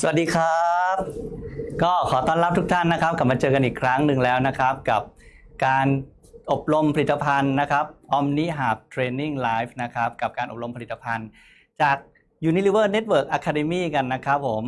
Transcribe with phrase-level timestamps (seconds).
[0.00, 0.96] สวัสดีครับ
[1.82, 5.02] ก็ขอต้อนรับทุกท่านนะครับ กลับมาเจอกันอีกครั้งหนึ่งแล้วนะครับ กับ
[5.66, 5.86] การ
[6.50, 7.84] อบรมผลิตภัณฑ์นะครับ
[8.18, 11.28] Omni Hub Training Live นะครับ กับการอบรมผลิตภัณฑ์
[11.82, 11.96] จาก
[12.48, 14.62] Unilever Network Academy กันนะครับผม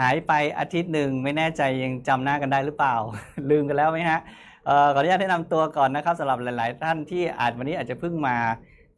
[0.00, 2.96] หายไปอาทิตย์หนึ่งไม่แน่ใจยังจำหน้ากันได้หรือเปล่า
[3.50, 4.20] ลืมกันแล้วไหมฮะ
[4.68, 8.36] ออขออนุญาตแนะนำตัวก่อนนะครับสำหรับหลาย ๆ ท่านที่อาจวันนี้อาจจะเพิ่งมา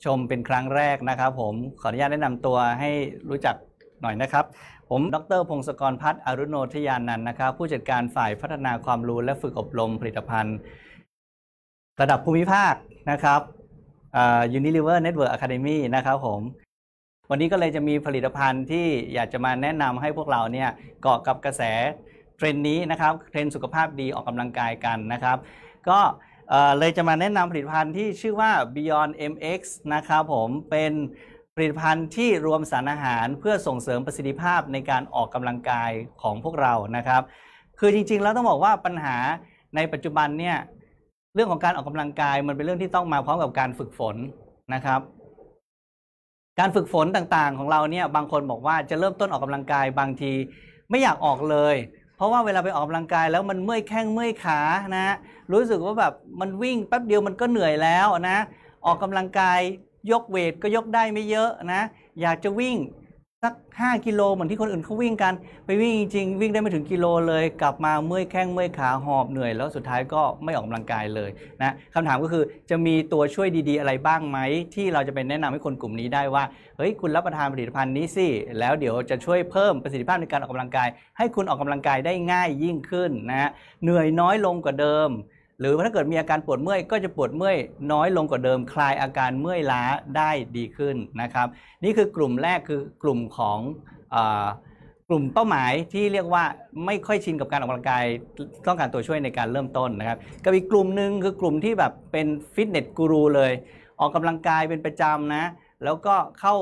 [0.05, 2.91] ชมเป็นครั้งแรกนะครับ ผมขออนุญาตแนะนำตัวให้
[3.31, 3.57] รู้จัก
[4.03, 4.45] หน่อยนะครับ
[4.91, 10.57] ผม ดรพงศกรพัฒน์อรุโนทยานันท์นะครับ ผู้จัดการฝ่ายพัฒนาความรู้และฝึกอบรมผลิตภัณฑ์
[12.01, 12.75] ระดับภูมิภาค
[13.11, 13.41] นะครับ
[14.17, 16.41] อ่า Unilever Network Academy นะครับผม
[17.31, 20.69] วันนี้ก็เลยจะมีผลิตภัณฑ์ที่อยากจะมาแนะนำให้พวกเราเนี่ย
[21.03, 21.63] เกาะกับกระแส
[22.37, 25.39] เทรนนี้นะครับ เทรนสุขภาพดีออกกำลังกายกันนะครับ
[25.89, 26.01] ก็
[26.51, 29.61] เอ่อเลยจะมาแนะนำผลิตภัณฑ์ที่ชื่อว่า Beyond MX
[29.95, 30.93] นะครับผมเป็น
[31.59, 35.91] ผลิตภัณฑ์ที่รวมสารอาหารเพื่อส่งเสริมประสิทธิภาพในการออกกำลังกาย
[36.23, 37.23] ของพวกเรานะครับ
[37.79, 39.17] คือจริงๆ แล้วต้องบอกว่าปัญหา
[39.77, 40.57] ในปัจจุบันเนี่ย
[41.35, 44.17] เรื่องของการออกกำลังกายมันเป็นเรื่องที่ต้องมาพร้อมกับการฝึกฝน
[44.75, 45.01] นะครับ
[46.59, 50.33] การฝึกฝนต่างๆ ของเราเนี่ยบางคนบอกว่าจะเริ่มต้นออกกำลังกายบางที
[50.91, 51.77] ไม่อยากออกเลย
[52.17, 54.61] เพราะว่าเวลาไปออกกำลังกายแล้วมันเมื่อยแข้งเมื่อยขา
[54.97, 55.07] นะ
[55.53, 58.39] รู้สึกว่าแบบมันวิ่งแป๊บเดียวมันก็เหนื่อยแล้วนะ
[58.87, 59.61] ออกกำลังกาย
[60.11, 61.83] ยกเวทก็ยกได้ไม่เยอะนะ
[62.21, 62.77] อยากจะวิ่ง
[63.45, 65.35] สัก 5 กิโลเหมือนที่คนอื่นเขาวิ่งกัน
[65.67, 71.31] ไปวิ่งจริงๆวิ่งได้ไม่ถึงกิโลเลย กลับมาเมื่อยแข้งเมื่อยขาหอบเหนื่อย แล้วสุดท้ายก็ไม่ออกกำลังกายเลย
[71.63, 74.39] นะคำถามก็คือจะมีตัวช่วยดีๆ อะไรบ้างไหม
[74.75, 76.45] ที่เราจะเป็นแนะนำให้คนกลุ่มนี้ได้ว่า
[76.77, 83.51] เฮ้ยคุณรับประทานผลิตภัณฑ์นี้สิแล้วเดี๋ยวจะช่วยเพิ่มประสิทธิภาพในการออกกำลังกาย ให้คุณออกกำลังกายได้ง่ายยิ่งขึ้นนะ
[83.83, 85.11] เหนื่อยน้อยลงกว่าเดิม
[85.61, 87.57] หรือถ้าเกิดมีอาการปวดเมื่อยก็จะปวดเมื่อย
[87.93, 89.83] น้อยลงกว่าเดิมคลายอาการเมื่อยล้า
[90.17, 91.47] ได้ดีขึ้นนะครับ
[91.85, 93.59] นี่คือกลุ่มแรกคือกลุ่มของ
[94.15, 94.17] อ
[95.09, 96.45] กลุ่มเป้าหมายที่เรียกว่า
[96.87, 98.05] ไม่ค่อยชินกับการออกกำลังกาย
[98.67, 103.53] ต้องการตัวช่วยในการเริ่มต้นนะครับกับอีกกลุ่มหนึ่งคือกลุ่มที่แบบเป็นฟิตเนสกูรูเลย
[104.01, 105.45] ออกกำลังกายเป็นประจำนะ
[105.85, 106.55] แล้วก็เข้า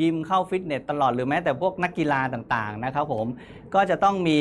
[0.00, 3.26] ยิมเข้าฟิตเนสตลอดหรือแม้แต่พวกนักกีฬาต่างๆนะครับผม
[3.74, 4.38] ก็จะต้องมี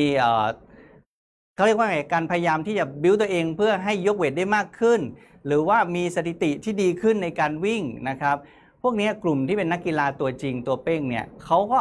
[1.56, 5.00] เขาเรียกว่าไงการพยายามที่จะบิวตัวเองเพื่อให้ยกเวทได้มากขึ้น
[5.46, 8.38] หรือว่ามีสถิติที่ดีขึ้นในการวิ่งนะครับ
[8.82, 11.80] พวกนี้กลุ่มที่เป็นนักกีฬาตัวจริงตัวเป้งเนี่ยเขาก็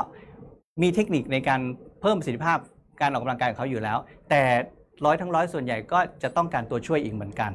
[0.83, 1.61] มีเทคนิคในการ
[2.01, 2.59] เพิ่มประสิทธิภาพ
[3.01, 3.99] การออกกำลังกายของเขาอยู่แล้ว
[4.31, 4.43] แต่
[5.05, 7.53] ร้อยทั้งร้อยส่วนใหญ่ก็จะต้องการตัวช่วยอีกเหมือนกัน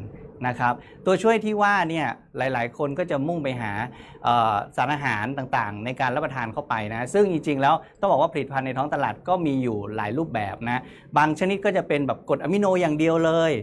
[0.47, 0.73] นะครับ
[1.05, 3.71] ตัวช่วยที่ว่าเนี่ยหลายๆ คนก็จะมุ่งไปหา
[4.75, 10.81] สารอาหารต่างๆ ในการรับประทานเข้าไปนะซึ่งจริงๆแล้วต้องบอกว่าผลิตภัณฑ์ในท้องตลาดก็มีอยู่หลายรูปแบบนะ
[11.17, 13.53] บางชนิดก็จะเป็นแบบกรดอะมิโนอย่างเดียวเลย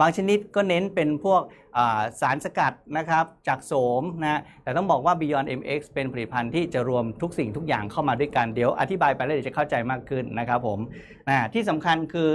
[0.00, 1.42] บางชนิดก็เน้นเป็นพวก
[2.20, 10.78] สารสกัดนะครับจากโสมนะแต่ต้องบอกว่า Beyond MX เป็นผลิตภัณฑ์ที่จะรวมทุกสิ่งทุกอย่างเข้ามาด้วยกันเดี๋ยวอธิบายไปแล้วเดี๋ยวจะเข้าใจมากขึ้นนะครับผม
[11.28, 12.30] นะที่สำคัญคือ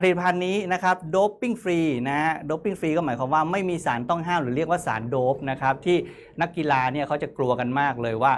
[0.00, 1.78] ผลิตภัณฑ์นี้นะครับ doping free
[2.10, 5.96] นะ doping free ก็หมายความว่าไม่มีสารต้องห้ามหรือเรียกว่าสารโดปนะครับที่
[6.40, 8.32] นักกีฬาเนี่ยเขาจะกลัวกันมากเลยว่า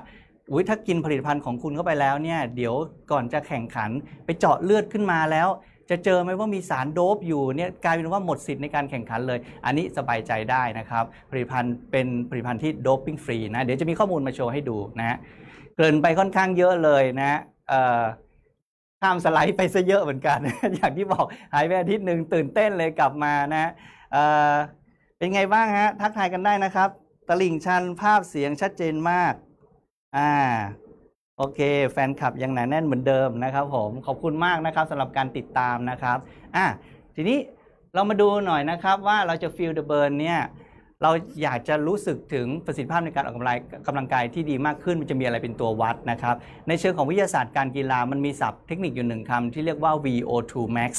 [0.50, 2.74] อุ้ยถ้ากินผลิตภัณฑ์ของคุณเข้าไปแล้วเนี่ยเดี๋ยว
[3.12, 3.90] ก่อนจะแข่งขัน
[4.24, 5.48] ไปเจาะเลือดขึ้นมาแล้ว
[5.90, 15.16] จะเจอไหมว่ามีสารโดปอยู่เนี่ยกลายเป็นว่าหมดสิทธิ์ในการแข่งขันเลย อันนี้สบายใจได้นะครับผลิตภัณฑ์เป็นผลิตภัณฑ์ที่ doping free นะเดี๋ยวจะมีข้อมูลมาโชว์ให้ดูนะฮะ
[15.76, 18.02] เกริ่นไปค่อนข้างเยอะเลยนะฮะเอ่อ
[19.00, 20.38] ข้ามสไลด์ไปซะเยอะเหมือนกัน
[20.74, 23.70] อย่างที่บอกหายไปอาทิตย์หนึ่งตื่นเต้นเลยกลับมานะ
[24.12, 26.88] เเป็นไงบ้างฮะ ทักทายกันได้นะครับ
[27.28, 29.32] ตลิ่งชันภาพเสียงชัดเจนมาก
[30.16, 30.32] อ่า
[31.38, 31.60] โอเค
[31.90, 36.18] แฟนคลับยังหนาแน่นเหมือนเดิมนะครับผม ขอบคุณมากนะครับสำหรับการติดตามนะครับ
[36.56, 36.66] อะ
[37.16, 37.38] ทีนี้
[37.94, 40.40] เรามาดูหน่อยนะครับว่าเราจะ feel the burn เนี่ย
[41.02, 41.12] เรา
[41.42, 43.56] อยากจะรู้สึกถึงประสิทธิภาพในการออกกำลัง
[43.86, 46.36] กำลังกายที่ดีมากขึ้นมันจะมีอะไรเป็นตัววัดนะครับ
[46.68, 50.92] ในเชิงของวิทยาศาสตร์การกีฬามันมีศัพท์เทคนิคอยู่หนึ่งคำที่เรียกว่า VO2 max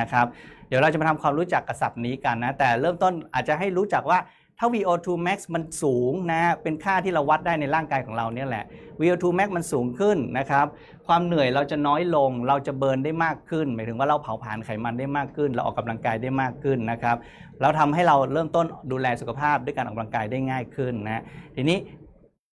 [0.00, 0.26] นะครับ
[0.68, 4.18] เดี๋ยวเราจะมาทำความรู้จักกับศัพท์นี้กันนะ แต่เริ่มต้นอาจจะให้รู้จักว่า
[4.58, 8.64] ถ้า VO2 max มันสูงนะเป็นค่าที่เราวัดได้ในร่างกายของเราเนี่ยแหละ
[9.00, 10.66] VO2 max มันสูงขึ้นนะครับ
[11.06, 17.16] ความเหนื่อยเราจะน้อยลง เราจะเบิร์นได้มากขึ้น หมายถึงว่าเราเผาผลาญไขมันได้มากขึ้น เราออกกำลังกายได้มากขึ้นนะครับ
[17.60, 21.22] แล้วทำให้เราเริ่มต้นดูแลสุขภาพด้วยการออกกำลังกายได้ง่ายขึ้นนะ
[21.56, 21.78] ทีนี้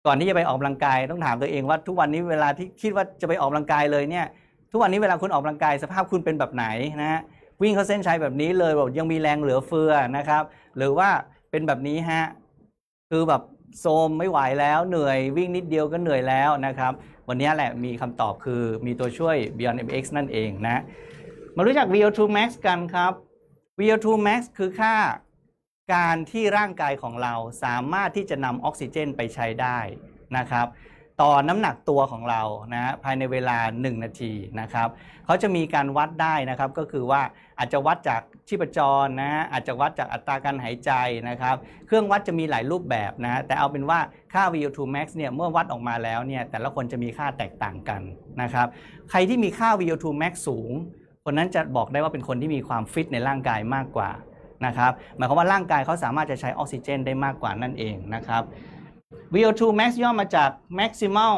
[0.06, 4.26] ก่อนที่จะไปออกกำลังกายต้องถามตัวเองว่าทุกวันนี้เวลาที่คิดว่าจะไปออกกำลังกายเลยเนี่ย
[4.72, 6.66] ทุกวันนี้เวลาคุณออกกำลังกายสภาพคุณเป็นแบบไหน
[7.00, 7.20] นะฮะ
[7.62, 10.42] วิ่งเข้าเส้นชัยแบบนี้เลยแบบยังมีแรงเหลือเฟือนะครับ
[10.76, 11.08] หรือว่า
[11.52, 12.24] เป็นแบบนี้ฮะ
[13.10, 13.42] คือแบบ
[13.80, 16.92] โซมไม่ไหวแล้วเหนื่อยวิ่งนิดเดียวก็เหนื่อยแล้วนะครับ
[17.28, 20.82] วันนี้แหละมีคำตอบคือมีตัวช่วย Beyond MX นั่นเองนะ
[21.56, 23.12] มารู้จัก VO2 max กันครับ
[23.80, 24.94] VO2 max คือค่า
[25.94, 27.34] การที่ร่างกายของเรา
[27.64, 29.78] สามารถที่จะนำออกซิเจนไปใช้ได้
[30.36, 30.66] นะครับ
[31.22, 32.42] ต่อน้ำหนักตัวของเรา
[32.72, 34.88] นะฮะภายในเวลา 1 นาทีนะครับ
[35.26, 37.22] เขาจะมีการวัดได้นะครับก็คือว่า
[37.58, 40.90] อาจจะวัดจากชีพจรนะฮะอาจจะวัดจากอัตราการหายใจ
[41.28, 43.98] นะครับ เครื่องวัดจะมีหลายรูปแบบนะฮะแต่เอาเป็นว่า
[44.32, 48.02] ค่า VO2 max เนี่ยเมื่อวัดออกมาแล้วเนี่ยแต่ละคนจะมีค่าแตกต่างกัน
[48.42, 48.66] นะครับ
[49.10, 50.70] ใครที่มีค่า VO2 max สูง
[51.24, 54.10] คนนั้นจะบอกได้ว่าเป็นคนที่มีความฟิตในร่างกายมากกว่า
[54.66, 58.42] นะครับหมายความว่าร่างกายเขาสามารถจะใช้ออกซิเจนได้มากกว่านั่นเองนะครับ
[59.34, 61.36] VO2 max ย่อมาจาก maximal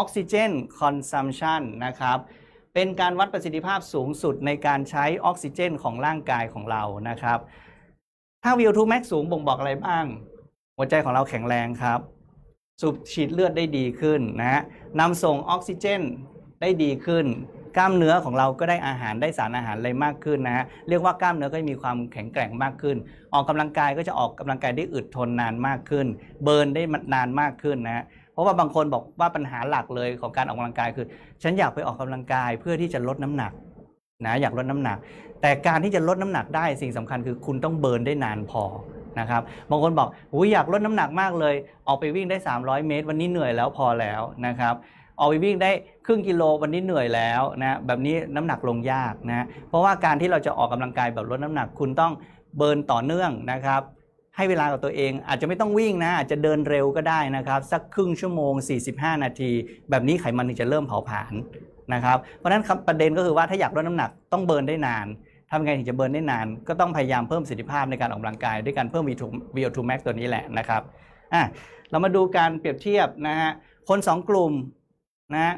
[0.00, 2.18] oxygen consumption นะครับ
[2.74, 7.38] เป็นการวัดประสิทธิภาพสูงสุดในการใช้ออกซิเจนของร่างกายของเรานะครับ
[8.42, 10.04] ถ้า VO2 max สูงบ่งบอกอะไรบ้าง
[10.76, 12.00] หัวใจของเราแข็งแรงครับ
[12.80, 14.62] สูบฉีดเลือดได้ดีขึ้นนะฮะ
[15.00, 16.02] นำส่งออกซิเจน
[16.60, 17.26] ได้ดีขึ้น
[17.76, 22.96] กล้ามเนื้อของเราก็ได้อาหารได้สารอาหารอะไรมากขึ้นนะฮะเรียกว่ากล้ามเนื้อก็จะมีความแข็งแกร่งมากขึ้น
[23.34, 26.06] ออกกำลังกายก็จะออกกำลังกายได้อึดทนนานมากขึ้น
[26.44, 26.82] เบิร์นได้
[27.14, 31.06] นานมากขึ้นนะฮะเพราะว่าบางคนบอกว่าปัญหาหลักเลยของการออกกำลังกายคือ
[31.42, 33.52] ฉันอยากไปออกกำลังกายเพื่อที่จะลดน้ำหนัก
[34.26, 34.98] นะอยากลดน้ำหนัก
[35.42, 38.62] แต่การที่จะลดน้ำหนักได้สิ่งสำคัญคือคุณต้องเบิร์นได้นานพอ
[39.20, 41.54] นะครับบางคนบอกอยอยากลดน้ำหนักมากเลย
[41.86, 44.74] ออกไปวิ่งได้ 300 เมตร วันนี้เหนื่อยแล้วพอแล้วนะครับ
[45.20, 45.70] ออกไปวิ่งได้
[46.06, 52.12] ครึ่งกิโลวันนี้เหนื่อยแล้วนะแบบนี้น้ำหนักลงยากนะเพราะว่าการที่เราจะออกกำลังกายแบบลดน้ำหนักคุณต้อง
[52.56, 53.82] เบิร์นต่อเนื่องนะครับ
[54.36, 58.52] ให้เวลากับตัวเองอาจจะไม่ต้องวิ่งนะ อาจจะเดินเร็วก็ได้นะครับ สักครึ่งชั่วโมง
[58.88, 59.50] 45 นาที
[59.90, 61.32] แบบนี้ไขมันถึงจะเริ่มเผาผลาญ
[61.94, 65.06] นะครับเพราะฉะนั้นครับประเด็นก็คือว่าถ้าอยากลดน้ำหนักต้องเบิร์นได้นาน
[65.50, 69.04] ทำไงถึงจะเบิร์นได้นาน ก็ต้องพยายามเพิ่มประสิทธิภาพในการออกกำลังกายด้วยการเพิ่ม
[69.56, 70.82] VO2 max ตัวนี้แหละนะครับ
[71.34, 71.42] อะ
[71.90, 73.50] เรามาดูการเปรียบเทียบนะฮะ
[73.88, 74.52] คน 2 กลุ่ม
[75.34, 75.54] นะฮะ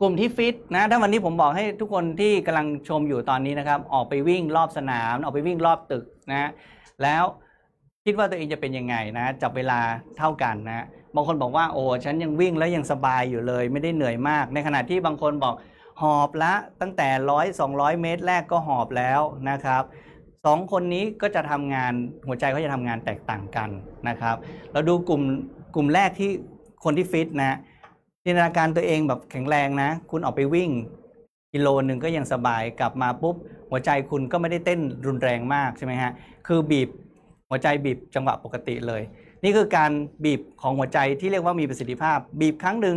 [0.00, 6.50] กลุ่มที่ฟิตนะถ้าวันนี้ผมบอกให้ทุกคนที่กำลังชมอยู่ตอนนี้นะครับ ออกไปวิ่งรอบสนาม ออกไปวิ่งรอบตึกนะ
[7.02, 7.24] แล้ว
[8.04, 9.80] คิดว่าตัวเองจะเป็นยังไงนะจับเวลา
[10.18, 15.54] เท่ากันนะบางคนบอกว่าโอ้ฉันยังวิ่งแล้วยังสบายอยู่เลย ไม่ได้เหนื่อยมาก ในขณะที่บางคนบอก
[16.02, 19.20] หอบละตั้งแต่ร้อยสองร้อยเมตรแรกก็หอบแล้ว
[19.50, 19.82] นะครับ
[20.46, 21.92] สองคนนี้ก็จะทำงาน
[22.26, 23.70] หัวใจเขาจะทำงานแตกต่างกัน
[24.08, 24.36] นะครับ
[24.72, 25.22] เราดูกลุ่ม
[25.74, 26.30] กลุ่มแรกที่
[26.84, 27.58] คนที่ฟิตนะ
[28.30, 30.70] จินตนาการตัวเองแบบแข็งแรงนะ คุณออกไปวิ่ง
[31.54, 33.36] กิโลหนึ่งก็ยังสบายกลับมาปุ๊บ
[33.70, 36.12] หัวใจคุณก็ไม่ได้เต้นรุนแรงมากใช่ไหมฮะ
[36.46, 36.88] คือบีบ
[37.48, 39.02] หัวใจบีบจังหวะปกติเลย
[39.44, 39.90] นี่คือการ
[40.24, 42.96] บีบของหัวใจที่เรียกว่ามีประสิทธิภาพ บีบครั้งหนึ่ง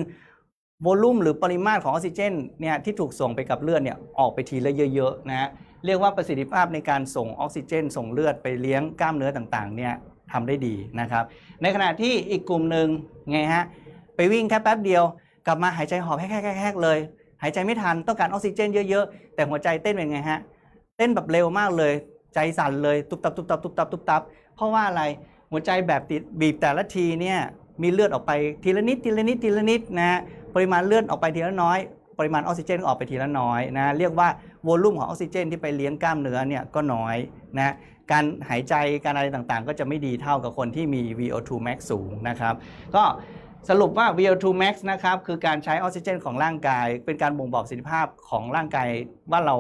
[0.82, 5.50] โวลูมหรือปริมาตรของออกซิเจนเนี่ยที่ถูกส่งไปกับเลือดเนี่ยออกไปทีละเยอะๆนะฮะ
[5.86, 9.94] เรียกว่าประสิทธิภาพในการส่งออกซิเจน ส่งเลือดไปเลี้ยงกล้ามเนื้อต่างๆเนี่ย
[10.32, 11.24] ทำได้ดีนะครับ
[11.62, 12.88] ในขณะที่อีกกลุ่มหนึ่ง
[13.32, 13.66] ไงฮะ
[14.34, 15.04] วิ่งแค่แป๊บเดียว
[15.48, 17.00] กลับมาหายใจหอบแฮกๆๆเลย
[17.42, 20.40] หายใจไม่ทันต้องการออกซิเจนเยอะๆ แต่หัวใจเต้นเป็นไงฮะ
[20.98, 21.94] เต้นแบบเร็วมากเลย
[22.34, 24.22] ใจสั่นเลยตุบตับตุบตับตุบตับตุบตับ
[24.56, 25.04] เพราะว่าอะไร
[25.52, 27.40] หัวใจแบบติดบีบแต่ละทีเนี่ย
[27.82, 28.32] มีเลือดออกไป
[28.64, 30.20] ทีละนิดทีละนิดทีละนิดนะ
[30.56, 31.78] ปริมาณเลือดออกไปทีละน้อย
[32.20, 34.28] ปริมาณออกซิเจนก็ออกไปทีละน้อยนะเรียกว่า
[34.64, 37.16] โวลูมของออกซิเจนที่ไปเลี้ยงกล้ามเนื้อเนี่ยก็น้อย
[37.58, 37.74] นะ
[38.12, 38.74] การหายใจ
[39.04, 42.56] การอะไรต่างๆ ก็จะไม่ดีเท่ากับคนที่มี VO2 max สูงนะครับ
[42.96, 43.04] ก็
[43.70, 48.88] สรุปว่า VO2 max นะครับคือการใช้ออกซิเจนของร่างกาย เป็นการบ่งบอกประสิทธิภาพของร่างกาย
[49.32, 49.56] ว่าเรา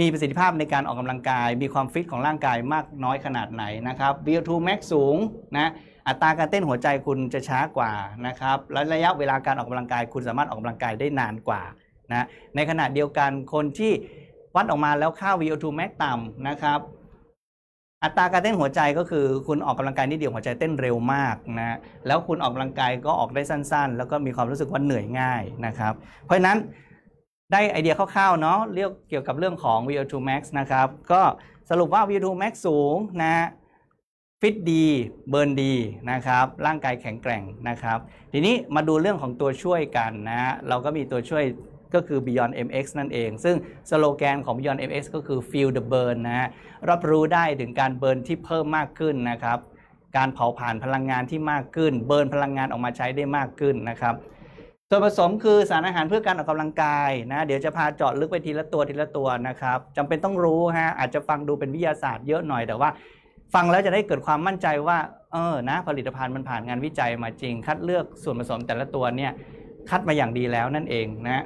[0.00, 5.16] มีประสิทธิภาพในการออกกำลังกาย มีความฟิตของร่างกายมากน้อยขนาดไหนนะครับ VO2 max สูง
[5.56, 5.70] นะ
[6.08, 7.92] อัตราการเต้นหัวใจคุณจะช้ากว่า
[8.26, 11.62] นะครับและระยะเวลาการออกกำลังกาย คุณสามารถออกกำลังกายได้นานกว่า
[12.12, 12.26] นะ
[12.56, 13.92] ในขณะเดียวกันคนที่
[14.56, 16.80] วัดออกมาแล้วค่า VO2 max ต่ำนะครับ
[18.04, 25.92] อัตราการเต้นหัวใจก็คือคุณออกกำลังกายนิดเดียวหัวใจเต้นเร็วมากนะแล้วคุณออกกำลังกายก็ออกได้สั้น ๆ แล้วก็มีความรู้สึกว่าเหนื่อยง่ายนะครับ
[26.24, 26.58] เพราะฉะนั้น
[27.52, 31.22] ได้ไอเดียคร่าวๆเนาะเรียกเกี่ยวกับเรื่องของ VO2 max นะครับ ก็
[31.70, 33.34] สรุปว่า VO2 max สูงนะ
[34.40, 34.84] ฟิตดี
[35.30, 35.74] burn ดี
[36.10, 37.98] นะครับร่างกายแข็งแกร่งนะครับ
[38.32, 41.44] ทีนี้มาดูเรื่องของตัวช่วยกันนะเราก็มีตัวช่วย
[41.94, 43.56] ก็คือ Beyond MX นั่นเอง ซึ่ง
[43.90, 46.48] สโลแกนของ Beyond MX ก็คือ Feel the Burn นะฮะ
[46.90, 49.58] รับรู้ได้ถึงการ burn ที่เพิ่มมากขึ้นนะครับ
[50.16, 54.14] การเผาผลาญพลังงานที่มากขึ้น burn พลังงานออกมาใช้ได้มากขึ้นนะครับ
[54.90, 62.90] ส่วนผสมคือสารอาหารเพื่อการออกกำลังกายนะเดี๋ยวจะพาเจาะลึกไปทีละตัวทีละตัวนะครับจำเป็นต้องรู้ฮะอาจจะฟังดูเป็นวิทยาศาสตร์เยอะหน่อยแต่ว่า
[63.54, 64.98] ฟังแล้วจะได้เกิดความมั่นใจว่า
[65.32, 69.32] เออนะผลิตภัณฑ์มันผ่านงานวิจัยมาจริง คัดเลือกส่วนผสมแต่ละตัวเนี่ย
[69.90, 71.44] คัดมาอย่างดีแล้วนั่นเองนะ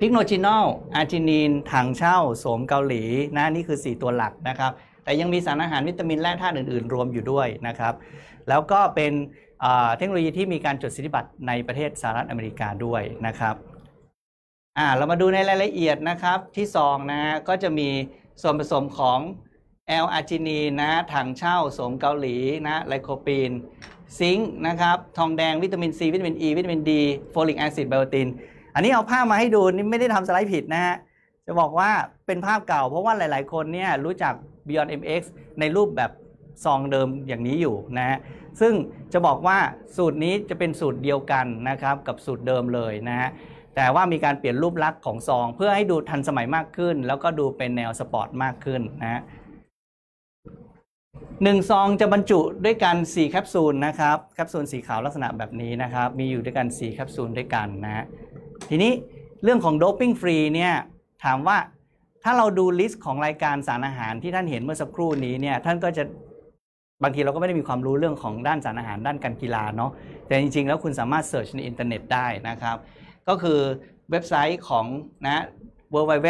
[0.00, 3.02] Pycnogenol อาร์จินีน ถั่งเช่า โสมเกาหลี
[3.36, 4.72] นะนี่คือ 4 ตัวหลักนะครับ
[5.04, 7.94] แต่ยังมีสารอาหารวิตามินแร่ธาตุอื่น ๆ รวมอยู่ด้วยนะครับ
[8.48, 9.12] แล้วก็เป็น
[9.60, 13.54] เอ่อเทคโนโลยีที่มีการจดสิทธิบัตรในประเทศสหรัฐอเมริกาด้วยนะครับ
[14.78, 17.88] อ่าเรามาดูในรายละเอียดนะครับที่ซองนะฮะก็จะมี
[18.42, 19.18] ส่วนผสมของ
[19.88, 22.36] แอลอาร์จินีนนะถั่งเช่าโสมเกาหลี
[22.66, 23.52] นะไลโคปีน
[24.18, 28.28] ซิงค์นะครับทองแดงวิตามินซีวิตามินอีวิตามินดี folic acid ไบโอติน
[28.76, 30.96] อันนี้เอาภาพมาให้ดูนี่ไม่ได้ทำสไลด์ผิดนะฮะ
[31.46, 31.90] จะบอกว่า
[32.26, 34.34] เป็นภาพเก่า เพราะว่าหลาย ๆ คนเนี่ยรู้จัก
[34.68, 35.22] Beyond MX
[35.60, 36.10] ในรูปแบบ
[36.64, 38.18] ซองเดิมอย่างนี้อยู่นะฮะ
[38.60, 38.74] ซึ่ง
[39.12, 39.58] จะบอกว่า
[39.96, 43.28] สูตรนี้จะเป็นสูตรเดียวกันนะครับกับสูตรเดิมเลยนะฮะ
[43.76, 49.22] แต่ว่ามีการเปลี่ยนรูปลักษณ์ของซอง เพื่อให้ดูทันสมัยมากขึ้น แล้วก็ดูเป็นแนวสปอร์ตมากขึ้นนะฮะ
[51.42, 58.04] หนึ่งซองจะบรรจุด้วยกัน 4 แคปซูลนะครับแคปซูลสีขาวลักษณะแบบนี้นะครับมีอยู่ด้วยกัน 4 แคปซูลด้วยกันนะฮะ
[58.70, 58.92] ทีนี้
[59.42, 60.72] เรื่องของ doping free เนี่ย
[61.24, 61.58] ถามว่า
[62.24, 66.04] ถ้าเราดู list ของรายการสารอาหารที่ท่านเห็นเมื่อสักครู่นี้เนี่ยท่านก็จะ
[67.02, 69.90] บางทีเราก็ไม่ได้มีความรู้เรื่องของด้านสารอาหารด้านการกีฬาเนาะ
[70.26, 72.76] แต่จริง ๆ แล้วคุณสามารถ search ในอินเทอร์เน็ตได้นะครับ
[73.28, 73.60] ก็คือ
[74.10, 74.86] เว็บไซต์ของ
[75.26, 75.44] นะ
[75.94, 76.28] w w w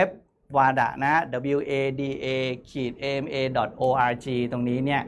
[0.56, 1.14] w a d a นะ
[1.54, 2.26] w a d a
[2.68, 3.36] ขีด a m a
[3.80, 5.02] org ตรงนี้เนี่ย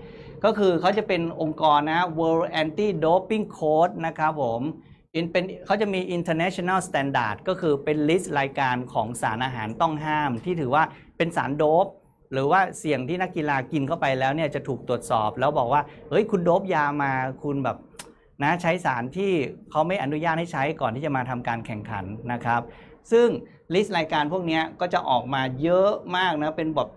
[0.45, 4.63] ก็คือเขาจะเป็นองค์กรนะ World Anti Doping Code นะครับผม
[5.13, 10.85] เป็นเขาจะมี international standard ก็คือเป็น list รายการของสารอาหารต้องห้าม ที่ถือว่า
[11.17, 11.87] เป็นสารโดป
[12.33, 17.13] หรือว่าเสี่ยงที่นักกีฬากินเข้าไปแล้วเนี่ยจะถูกตรวจสอบ แล้วบอกว่าเฮ้ยคุณโด๊ปยามา
[17.43, 17.77] คุณแบบ
[18.43, 19.33] นะใช้สารที่
[19.71, 22.61] เขาไม่อนุญาตให้ใช้ก่อนที่จะมาทำการแข่งขันนะครับ
[23.13, 23.29] ซึ่ง
[23.75, 26.89] list รายการพวกนี้ก็จะออกมาเยอะมากนะเป็นแบบ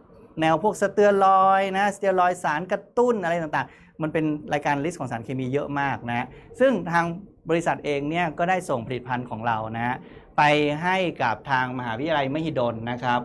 [0.41, 6.27] แนวพวกสเตียรอยด์นะสเตียรอยด์สารกระตุ้นอะไรต่างๆ มันเป็นรายการ list ของสารเคมีเยอะมากนะ
[6.60, 7.05] ซึ่งทาง
[7.50, 9.96] บริษัทเองเนี่ยก็ได้ส่งผลิตภัณฑ์ของเรานะ
[10.38, 10.41] ไป
[10.84, 13.22] ให้กับทางมหาวิทยาลัยมหิดลนะครับ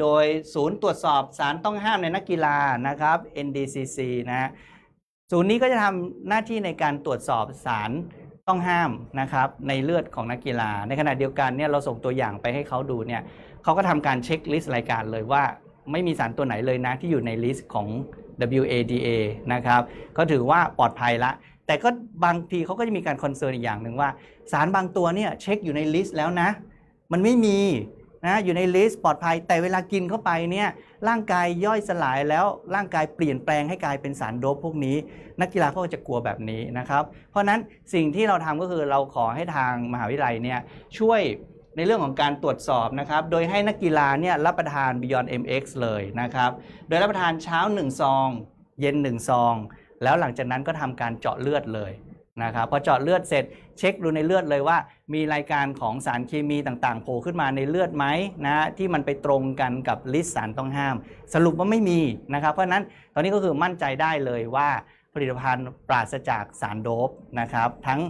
[0.00, 2.56] โดยศูนย์ตรวจสอบสารต้องห้ามในนักกีฬา
[2.88, 3.98] นะครับ NDCC
[4.30, 4.48] นะ
[5.30, 7.90] ศูนย์นี้ก็จะทำหน้าที่ในการตรวจสอบสาร
[8.48, 8.90] ต้องห้าม
[9.20, 13.22] นะครับในเลือดของนักกีฬา ในขณะเดียวกันเนี่ยเราส่งตัวอย่างไปให้เขาดูเนี่ย
[13.62, 15.42] เขาก็ทำการเช็ค list รายการเลยว่า
[15.92, 17.86] ไม่มีสารตัวไหนเลยนะที่อยู่ใน list ของ
[18.60, 19.08] WADA
[19.52, 19.82] นะครับ
[20.16, 21.32] ก็ถือว่าปลอดภัยละ
[21.66, 21.88] แต่ก็
[22.24, 24.08] บางทีเขาก็จะมีการ concern อีกอย่างหนึ่งว่า
[24.52, 26.48] สารบางตัวเนี่ยเช็คอยู่ใน list แล้วนะ
[27.12, 27.58] มันไม่มี
[28.26, 30.68] นะอยู่ในลิสต์ปลอดภัย แต่เวลากินเข้าไปเนี่ย
[31.08, 34.96] ร่างกายย่อยสลายแล้วร่างกายเปลี่ยนแปลงให้กลายเป็นสารโดปพวกนี้
[35.40, 37.60] นักกีฬาเขาก็จะกลัวแบบนี้นะครับ เพราะนั้น
[37.94, 40.60] สิ่งที่เราทำก็คือเราขอให้ทางมหาวิทยาลัยเนี่ย
[40.98, 41.20] ช่วย
[41.78, 46.50] ในเรื่องของการตรวจสอบนะครับ โดยให้นักกีฬาเนี่ยรับประทาน Beyond MX เลยนะครับ
[46.88, 48.28] โดยรับประทานเช้า 1 ซอง
[48.80, 49.54] เย็น 1 ซอง
[50.02, 51.92] แล้วหลังจากนั้นก็ทำการเจาะเลือดเลย
[52.42, 53.44] นะครับพอเจาะเลือดเสร็จ
[53.78, 54.76] เช็คดูในเลือดเลยว่า
[55.14, 58.06] มีรายการของสารเคมีต่างๆโผล่ขึ้นมาในเลือดไหม
[58.46, 60.96] นะที่มันไปตรงกันกับ list สารต้องห้าม
[61.34, 62.00] สรุปว่าไม่มี
[62.34, 64.68] นะครับ เพราะนั้นตอนนี้ก็คือมั่นใจได้เลยว่า
[65.14, 68.00] ผลิตภัณฑ์ปราศจากสารโดปนะครับ ทั้ง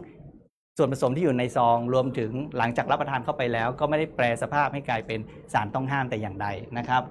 [0.78, 5.20] ส่วนผสมที่อยู่ในซองรวมถึงหลังจากรับประทานเข้าไปแล้ว ก็ไม่ได้แปรสภาพให้กลายเป็น
[5.52, 6.46] สารต้องห้ามแต่อย่างใด
[6.78, 7.02] นะครับ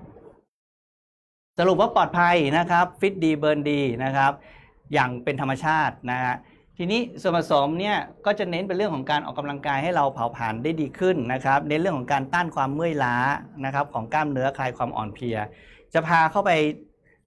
[1.59, 4.31] สรุปว่าปลอดภัยนะครับฟิตดี burn ดีนะครับ
[4.93, 6.35] อย่างเป็นธรรมชาตินะฮะ
[6.77, 13.15] ทีนี้ส่วนผสมเนี่ยก็จะเน้นเป็นเรื่องของการออกกำลังกายให้เราเผาผลาญได้ดีขึ้นนะครับเน้นเรื่องของการต้านความเมื่อยล้า
[13.65, 15.37] นะครับ ของกล้ามเนื้อคลายความอ่อนเพลีย
[15.93, 16.51] จะพาเข้าไป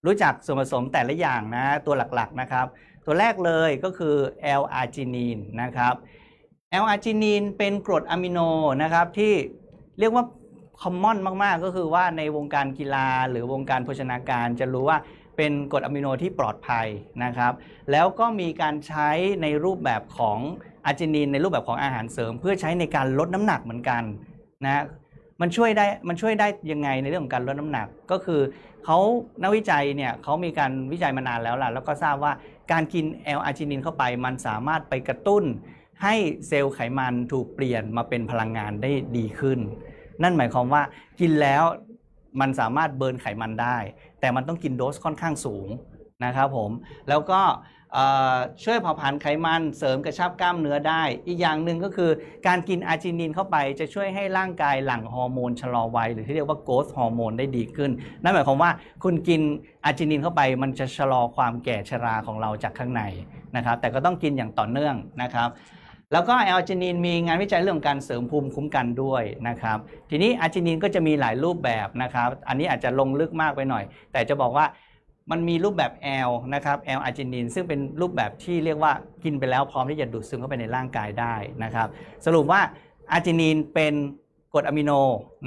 [0.06, 2.66] รู้จักส่วนผสมแต่ละอย่างนะตัวหลักๆนะครับ
[3.06, 4.14] ตัวแรกเลยก็คือ
[4.60, 5.94] L-arginine นะครับ
[6.82, 8.38] L-arginine เป็นกรดอะมิโน
[8.82, 9.34] นะครับที่
[9.98, 10.24] เรียกว่า
[10.82, 14.98] คอมมอนมาก ๆ ก็คือว่าในวงการกีฬาหรือวงการโภชนาการจะรู้ว่า
[15.36, 16.86] เป็นกรดอะมิโนที่ปลอดภัย
[17.24, 17.52] นะครับ
[17.90, 19.10] แล้วก็มีการใช้
[19.42, 20.38] ในรูปแบบของ
[20.86, 24.02] อาร์จินินในรูปแบบของอาหารเสริม เพื่อใช้ในการลดน้ำหนักเหมือนกัน
[24.64, 24.84] นะ
[25.40, 28.40] มันช่วยได้มันช่วยได้ยังไงในเรื่องของการลดน้ำหนักก็คือ
[28.84, 28.98] เขา
[29.42, 32.32] นักวิจัยเนี่ยเขามีการวิจัยมานานแล้วล่ะแล้วก็ทราบว่า
[32.72, 35.44] การกินแอลอาร์จินินเข้าไป มันสามารถไปกระตุ้น
[36.04, 36.14] ให้
[36.48, 39.58] เซลล์ไขมันถูกเปลี่ยนมาเป็นพลังงานได้ดีขึ้น
[40.22, 40.82] นั่นหมายความว่า
[41.20, 41.62] กินแล้ว
[42.40, 43.76] มันสามารถ burn ไขมันได้
[44.20, 45.68] แต่มันต้องกินโดสค่อนข้างสูง
[46.24, 46.70] นะครับผม
[47.08, 47.40] แล้วก็
[48.62, 52.10] ช่วยเผาผลาญไขมันเสริมกระชับกล้ามเนื้อได้ อีกอย่างหนึ่งก็คือ
[52.46, 57.90] การกินอาร์จินีนเข้าไปจะช่วยให้ร่างกายหลั่งฮอร์โมนชะลอวัยหรือที่เรียกว่า growth hormone ได้ดีขึ้น
[58.22, 58.70] นั่นหมายความว่า
[59.04, 59.40] คุณกิน
[59.84, 63.02] อาร์จินีนเข้าไปมันจะชะลอความแก่ชราของเราจากข้างใน
[63.56, 65.48] นะครับแต่ก็ต้องกินอย่างต่อเนื่องนะครับ
[66.12, 69.78] แล้วก็อาร์จินีนมีงานวิจัยเรื่องการเสริมภูมิคุ้มกันด้วยนะครับ
[70.10, 74.66] ทีนี้อาร์จินีนก็จะมีหลายรูปแบบนะครับ อันนี้อาจจะลงลึกมากไปหน่อย แต่จะบอกว่า
[75.30, 78.92] มันมีรูปแบบ L นะครับ L อาร์จินีนซึ่งเป็นรูปแบบที่เรียกว่า
[79.24, 81.88] กินไปแล้วพร้อมที่จะดูดซึมเข้าไปในร่างกายได้นะครับ
[82.26, 82.60] สรุปว่า
[83.12, 83.94] อาร์จินีนเป็น
[84.54, 84.92] กรดอะมิโน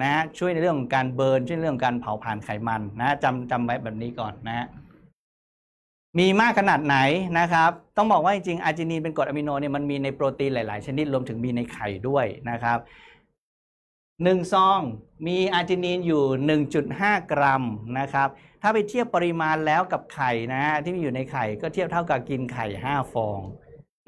[0.01, 4.67] นะช่วยในเรื่องของการ burn ช่วยในเรื่องของการเผาผลาญไขมันนะจำจำไว้แบบนี้ก่อนนะ
[6.20, 6.98] มีมากขนาดไหน
[7.39, 12.79] นะครับ ต้องบอกว่าจริงๆอาร์จินีนเป็นกรดอะมิโนเนี่ยมันมีในโปรตีนหลาย ๆ ชนิดรวมถึงมีในไข่ด้วยนะครับ
[14.24, 14.79] หนึ่งซอง
[15.27, 16.24] มีอาร์จินินอยู่
[16.79, 17.63] 1.5 กรัม
[18.00, 18.29] นะครับ
[18.62, 23.39] ถ้าไปเทียบปริมาณแล้วกับไข่นะฮะที่มีอยู่ในไข่ก็เทียบเท่ากับกินไข่ 5 ฟอง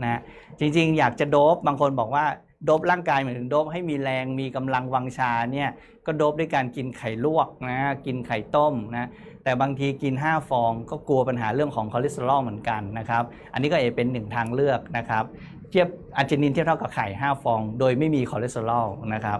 [0.03, 0.19] นะ
[0.59, 2.25] จริงๆ อยากจะโดบบางคนบอกว่า
[2.65, 5.69] โดบร่างกายเหมือนถึงโดบให้มีแรงมีกำลังวังชาเนี่ย
[6.05, 9.09] ก็โดบด้วยการกินไข่ลวกนะกินไข่ต้มนะ
[9.45, 13.23] แต่บางทีกิน 5 ฟองก็กลัวปัญหาเรื่องของคอเลสเตอรอลเหมือนกันนะครับ
[13.53, 15.23] อันนี้ก็เป็นหนึ่งทางเลือกนะครับ
[15.69, 15.87] เทียบ
[16.17, 19.39] อาร์จินีนเทียบเท่ากับไข่ 5 ฟอง โดยไม่มีคอเลสเตอรอลนะครับ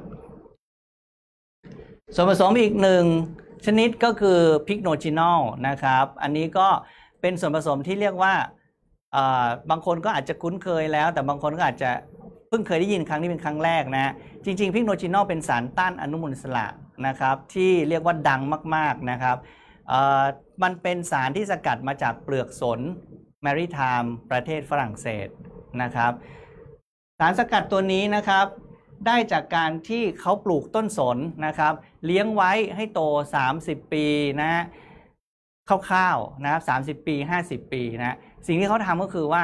[2.16, 3.06] ส่วนผสมอีกหนึ่ง
[3.66, 6.68] ชนิดก็คือ Pycnogenol นะครับ อันนี้ก็
[7.22, 8.34] เป็นส่วนผสมที่เรียกว่า
[9.70, 11.90] บางคนก็อาจจะคุ้นเคยแล้ว แต่บางคนก็อาจจะ
[12.50, 14.14] เพิ่งเคยได้ยินครั้งนี้เป็นครั้งแรกนะ
[14.46, 16.66] จริง ๆ Pycnogenol เป็นสารต้านอนุมูลอิสระ
[17.08, 18.42] นะครับ ที่เรียกว่าดัง
[18.76, 19.38] มาก ๆนะครับ
[20.64, 22.80] มันเป็นสารที่สกัดมาจากเปลือกสน
[23.42, 25.28] แมริไทม์ประเทศฝรั่งเศส
[25.82, 26.12] นะครับ
[27.20, 28.46] สารสกัดตัวนี้นะครับ
[29.08, 31.74] ได้จากการที่เขาปลูกต้นสนนะครับ
[32.06, 33.02] เลี้ยงไว้ให้โต
[33.48, 34.06] 30 ปี
[34.42, 34.52] นะ
[35.70, 36.62] คร่าวๆนะครับ
[37.02, 37.16] 30ปี
[37.46, 39.44] 50 ปีนะสิ่งที่เขาทำก็คือว่า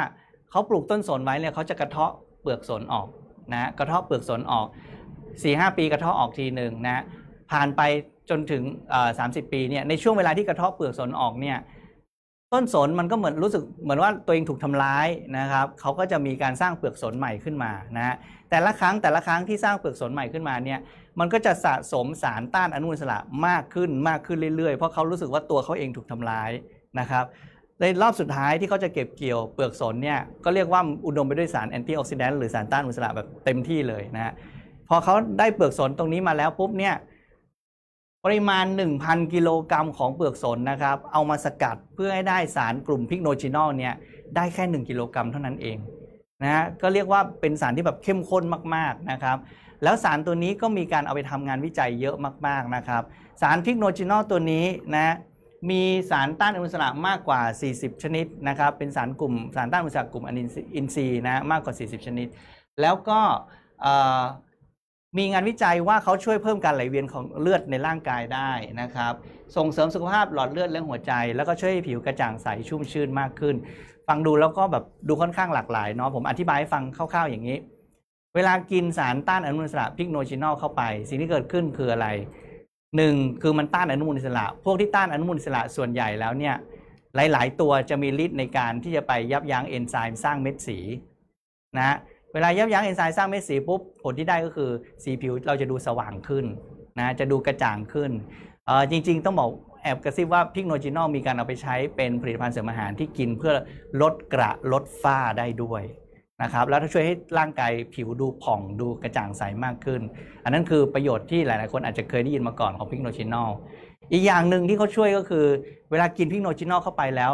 [0.51, 3.07] เขาปลูกต้นสนไว้เนี่ยเขาจะกระเทาะเปลือกสนออก
[3.53, 4.67] นะกระเทาะเปลือกสนออก
[5.21, 7.03] 4-5 ปีกระเทาะออกทีหนึ่งนะ
[7.51, 7.81] ผ่านไป
[8.31, 8.63] จนถึง
[9.09, 11.57] 30 ปีเนี่ยในช่วงเวลาที่กระทาะเปลือกสนออกเนี่ย
[12.53, 15.07] ต้นสนมันก็เหมือนรู้สึกเหมือนว่าตัวเองถูกทำร้าย
[15.37, 18.15] นะครับเขาก็จะมีการสร้างเปลือกสนใหม่ขึ้นมานะฮะ
[18.49, 20.79] แต่ละครั้งแต่ละครั้งที่สร้างเปลือกสนใหม่ขึ้นมาเนี่ย
[21.19, 26.51] มันก็จะสะสมสารต้านอนุมูลอิสระมากขึ้นมากขึ้นเรื่อยๆ เพราะเขารู้สึกว่าตัวเขาเองถูกทำร้าย
[26.99, 27.25] นะครับ
[27.79, 34.33] ในรอบสุดท้ายที่เขาจะเก็บเกี่ยวเปลือกสนเนี่ยก็เรียกว่าอุดมไปด้วยสารแอนตี้ออกซิแดนต์หรือสารต้านอนุมูลอิสระแบบเต็มที่เลยนะฮะ
[34.89, 36.93] พอเขาได้เปลือกสนตรงนี้มาแล้วปุ๊บเนี่ย
[38.25, 38.65] ปริมาณ
[38.99, 43.93] 1,000 กิโลกรัมของเปลือกสนนะครับ เอามาสกัดเพื่อให้ได้สารกลุ่ม Pycnogenol เนี่ย
[44.35, 45.77] ได้แค่ 1 กิโลกรัมเท่านั้นเอง
[46.43, 48.43] นะฮะก็เรียกว่าเป็นสารที่แบบเข้มข้น
[48.75, 49.37] มากๆนะครับ
[49.83, 52.15] แล้วสารตัวนี้ก็มีการเอาไปทำงานวิจัยเยอะ
[52.47, 53.03] มากๆนะครับ
[53.41, 55.15] สาร Pycnogenol ตัวนี้นะ
[55.69, 60.25] มีสารต้านอนุมูลอิสระมากกว่า 40 ชนิดนะครับ เป็นสารกลุ่มสารต้านอนุมูลอิสระกลุ่ม
[60.75, 62.27] อินทรีย์นะมากกว่า 40 ชนิด
[62.81, 63.19] แล้วก็
[65.17, 68.51] มีงานวิจัยว่าเขาช่วยเพิ่มการไหลเวียนของเลือดในร่างกายได้
[68.81, 69.13] นะครับ
[69.55, 73.55] ส่งเสริมสุขภาพหลอดเลือดและหัวใจ แล้วก็ช่วยให้ผิวกระจ่างใสชุ่มชื่นมากขึ้น
[74.07, 77.57] ฟังดูแล้วก็แบบดูค่อนข้างหลากหลายเนาะผมอธิบายให้ฟังคร่าวๆอย่างนี้
[78.35, 82.07] เวลากินสารต้านอนุมูลอิสระพิกโนจินอลเข้าไป สิ่งที่เกิดขึ้นคืออะไร
[82.97, 86.55] หนึ่งคือมันต้านอนุมูลอิสระ พวกที่ต้านอนุมูลอิสระส่วนใหญ่แล้วเนี่ย
[87.15, 90.79] หลาย ๆ ตัวจะมีฤทธิ์ในการที่จะไปยับยั้งเอนไซม์สร้างเม็ดสี
[91.77, 91.97] นะ
[92.33, 94.69] เวลายับยั้งเอนไซม์สร้างเม็ดสีปุ๊บผลที่ได้ก็คือ
[95.03, 96.45] สีผิวเราจะดูสว่างขึ้น
[96.99, 98.11] นะจะดูกระจ่างขึ้น
[98.91, 99.49] จริง ๆ ต้องบอก
[99.83, 103.53] แอบกระซิบว่า Pycnogenol มีการเอาไปใช้เป็นผลิตภัณฑ์เสริมอาหารที่กินเพื่อ
[104.01, 105.83] ลดกระลดฝ้าได้ด้วย
[106.43, 110.01] นะครับแล้วถ้าช่วยให้ร่างกายผิวดูผ่องดูกระจ่างใสมากขึ้น
[110.43, 113.49] อันนั้นคือประโยชน์ที่หลาย ๆ คนอาจจะเคยได้ยินมาก่อนของ Pycnogenol
[114.11, 115.45] อีกอย่างหนึ่งที่เขาช่วยก็คือ
[115.91, 117.31] เวลากิน Pycnogenol เข้าไปแล้ว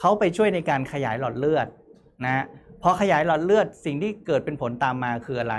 [0.00, 1.66] เขาไปช่วยในการขยายหลอดเลือด
[2.24, 2.44] นะ
[2.86, 5.56] พอขยายหลอดเลือดสิ่งที่เกิดเป็นผลตามมาคืออะไร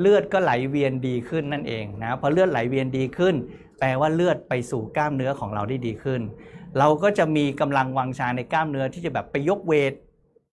[0.00, 3.34] เลือดก็ไหลเวียนดีขึ้นนั่นเองนะพอเลือดไหลเวียนดีขึ้น
[3.78, 6.20] แปลว่าเลือดไปสู่กล้ามเนื้อของเราได้ดีขึ้น
[6.78, 9.92] เราก็จะมีกำลังวังชาในกล้ามเนื้อที่จะแบบไปยก weight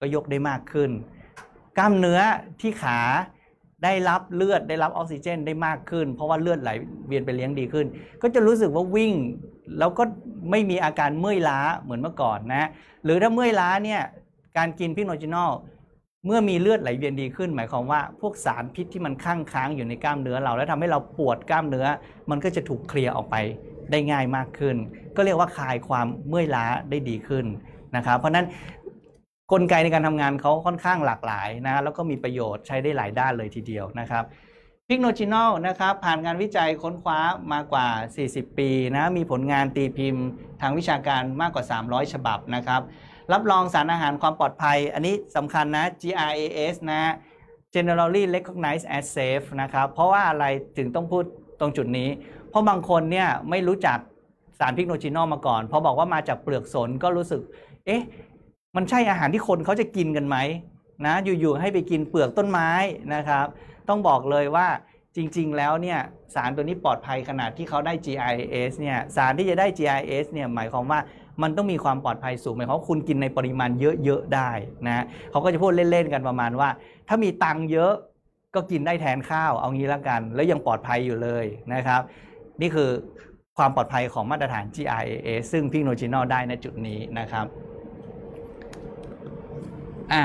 [0.02, 0.90] ก็ยกได้มากขึ้น
[1.78, 2.20] กล้ามเนื้อ
[2.62, 3.00] ที่ขา
[3.84, 6.70] ได้รับเลือดได้รับออกซิเจนได้มากขึ้น เพราะว่าเลือดไหล
[7.08, 7.86] เวียนไปเลี้ยงดีขึ้น
[8.22, 9.14] ก็จะรู้สึกว่าวิ่ง
[9.80, 10.04] แล้วก็
[10.52, 12.70] ไม่มีอาการเมื่อยล้าเหมือนเมื่อก่อนนะ
[13.04, 14.02] หรือถ้าเมื่อยล้าเนี่ย
[14.58, 15.52] การกินพิโนจินอล
[16.26, 21.88] เมื่อมีเลือดไหลเวียนดีขึ้น หมายความว่าพวกสารพิษที่มันค้างค้างอยู่ในกล้ามเนื้อเรา แล้วทำให้เราปวดกล้ามเนื้อ
[22.30, 23.36] มันก็จะถูกเคลียร์ออกไป
[23.92, 24.76] ได้ง่ายมากขึ้น
[25.16, 27.46] ก็เรียกว่าคลายความเมื่อยล้าได้ดีขึ้น
[27.96, 28.46] นะครับ เพราะฉะนั้น
[29.52, 34.24] กลไกในการทำงานเขาค่อนข้างหลากหลายนะแล้วก็มีประโยชน์ใช้ได้หลายด้านเลยทีเดียวนะครับ
[34.88, 37.20] Pycnogenol นะครับผ่านงานวิจัยค้นคว้า
[37.54, 37.88] มากว่า
[38.24, 40.26] 40 ปีนะมีผลงานตีพิมพ์
[40.62, 42.82] ทางวิชาการมากกว่า 300 ฉบับนะครับ
[43.34, 47.02] รับรองสารอาหารความปลอดภัย อันนี้สำคัญนะ GRAS นะ
[47.74, 50.46] Generally Recognized as Safe นะครับ เพราะว่าอะไร
[50.78, 51.24] ถึงต้องพูด
[51.60, 52.10] ตรงจุดนี้
[52.50, 53.98] เพราะบางคนเนี่ยไม่รู้จัก
[54.60, 57.42] สาร Pycnogenol มาก่อน พอบอกว่ามาจากเปลือกสนก็รู้สึก
[57.86, 58.02] เอ๊ะ
[58.76, 60.38] มันใช่อาหารที่คนเขาจะกินกันไหม
[61.06, 62.72] นะ อยู่ๆให้ไปกินเปลือกต้นไม้
[63.14, 63.46] นะครับ
[63.90, 64.68] ต้องบอกเลยว่า
[65.16, 66.00] จริง ๆ แล้วเนี่ย
[66.36, 71.00] สารตัวนี้ปลอดภัยขนาดที่เขาได้ GRAS เนี่ยสารที่จะได้ GRAS เนี่ยหมายความว่า
[71.44, 73.72] มันต้องมีความปลอดภัยสูงหมายความว่าคุณกินในปริมาณ
[74.06, 74.52] เยอะๆได้
[74.88, 76.70] นะเขาก็จะพูดเล่นๆกันประมาณว่า
[77.08, 77.94] ถ้ามีตังเยอะ
[78.56, 82.02] ก็กินได้แทนข้าวเอางี้ละกัน แล้วยังปลอดภัยอยู่เลยนะครับ
[82.62, 82.90] นี่คือ
[83.58, 87.46] ความปลอดภัยของมาตรฐาน GRAS ซึ่ง Pycnogenol ได้ในจุดนี้นะครับ
[90.14, 90.24] อ่า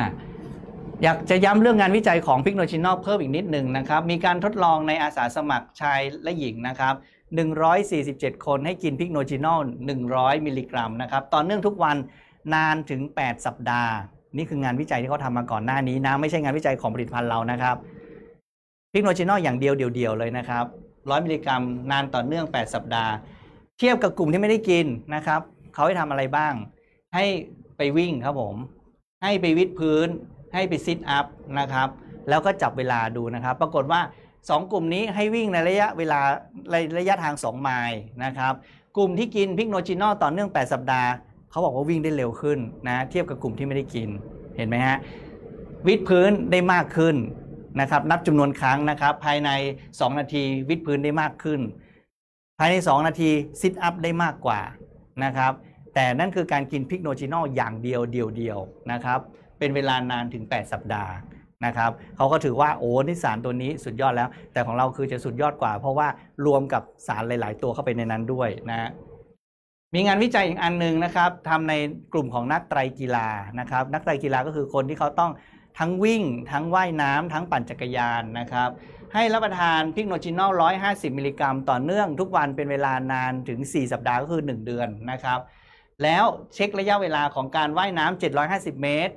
[1.02, 6.94] อยากจะย้ำเรื่องงานวิจัยของ Pycnogenol เพิ่มอีกนิดหนึ่งนะครับ มีการทดลองในอาสาสมัครชายและหญิงนะครับ
[7.34, 9.60] 147 คนให้กิน Pycnogenol
[10.04, 11.96] 100 มิลลิกรัมนะครับ ต่อเนื่องทุกวัน
[12.54, 13.92] นานถึง 8 สัปดาห์
[14.36, 17.76] นี่คืองานวิจัยที่เขาทำมาก่อนหน้านี้นะ ไม่ใช่งานวิจัยของผลิตภัณฑ์เรานะครับ
[18.92, 23.12] Pycnogenol อย่างเดียวเดียวๆเลยนะครับ 100 มิลลิกรัม นานต่อเนื่อง 8 สัปดาห์
[23.78, 25.40] เทียบกับกลุ่มที่ไม่ได้กินนะครับ
[25.74, 26.54] เขาให้ทำอะไรบ้าง
[27.14, 27.24] ให้
[27.76, 28.56] ไปวิ่งครับผม
[29.22, 30.08] ให้ไปวิดพื้น
[30.54, 31.26] ให้ไป sit up
[31.58, 31.88] นะครับ
[32.28, 34.00] แล้วก็จับเวลาดูนะครับ ปรากฏว่า
[34.48, 36.20] 2 กลุ่มนี้ให้วิ่งในระยะเวลา
[36.98, 38.52] ระยะทาง 2 ไมล์นะครับ
[38.96, 41.10] กลุ่มที่กิน Pycnogenol ต่อเนื่อง 8 สัปดาห์
[41.50, 44.08] เขาบอกว่าวิ่งได้เร็วขึ้นนะเทียบกับกลุ่มที่ไม่ได้กิน
[44.56, 44.96] เห็นไหมฮะ
[45.86, 47.16] วิดพื้นได้มากขึ้น
[47.80, 49.50] นะครับนับจำนวนครั้งนะครับ ภายใน
[49.86, 51.60] 2 นาทีวิดพื้นได้มากขึ้น
[52.58, 54.60] ภายใน 2 นาที sit up ได้มากกว่า
[55.24, 55.52] นะครับ
[55.94, 59.20] แต่นั่นคือการกิน Pycnogenol อย่างเดียวเดียวๆนะครับ
[59.58, 61.12] เป็นเวลานานถึง 8 สัปดาห์
[61.64, 66.08] นะครับเขาก็ถือว่าโอ้นี่สารตัวนี้สุดยอดแล้ว แต่ของเราคือจะสุดยอดกว่า เพราะว่า
[66.46, 68.90] รวมกับสารหลาย ๆ ตัวเข้าไปในนั้นด้วยนะ
[69.94, 71.74] มีงานวิจัยอีกอันหนึ่งนะครับทำใน
[72.12, 73.28] กลุ่มของนักไตรกีฬา
[73.60, 75.30] นะครับ นักไตรกีฬาก็คือคนที่เขาต้อง
[75.78, 78.68] ทั้งวิ่ง ทั้งว่ายน้ำทั้งปั่นจักรยานนะครับ
[79.14, 80.50] ให้รับประทาน Pycnogenol
[80.84, 85.38] 150 มิลลิกรัม ต่อเนื่องทุกวันเป็นเวลานานถึง 4 สัปดาห์ก็คือ 1 เดือนนะครับ
[86.02, 89.14] แล้วเช็คระยะเวลาของการว่ายน้ำ750 เมตร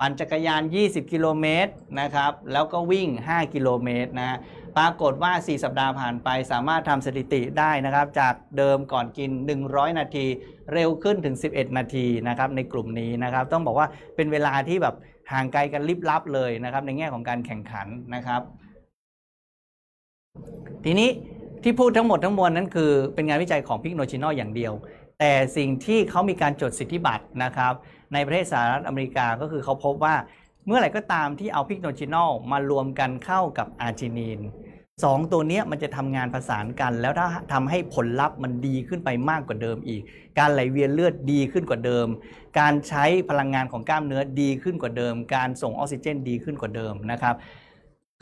[0.00, 4.38] ปั่นจักรยาน 20 กิโลเมตรนะครับ แล้วก็วิ่ง 5 กิโลเมตรนะ
[4.76, 9.30] ปรากฏว่า 4 สัปดาห์ผ่านไปสามารถทำสถิติได้นะครับ จากเดิมก่อนกิน
[9.64, 10.26] 100 นาที
[10.72, 14.94] เร็วขึ้นถึง 11 นาทีนะครับในกลุ่มนี้นะครับ ต้องบอกว่าเป็นเวลาที่แบบ
[15.32, 18.42] ห่างไกลกันลิบลับเลยนะครับ ในแง่ของการแข่งขันนะครับ
[20.84, 21.08] ทีนี้
[21.62, 24.72] ที่พูดทั้งหมดทั้งมวลนั้นคือเป็นงานวิจัยของ Pycnogenol อย่างเดียว
[25.18, 27.72] แต่สิ่งที่เขามีการจดสิทธิบัตรนะครับ
[28.12, 30.14] ในประเทศสหรัฐอเมริกาก็คือเขาพบว่า
[30.66, 34.40] เมื่อไหร่ก็ตามที่เอา Pycnogenol มารวมกันเข้ากับอาร์จินีน
[35.04, 40.02] สองตัวนี้มันจะทำงานประสานกัน แล้วถ้าทำให้ผลลัพธ์มันดีขึ้นไปมากกว่าเดิมอีก
[40.38, 42.06] การไหลเวียนเลือดดีขึ้นกว่าเดิม
[42.58, 47.34] การใช้พลังงานของกล้ามเนื้อดีขึ้นกว่าเดิม การส่งออกซิเจนดีขึ้นกว่าเดิมนะครับ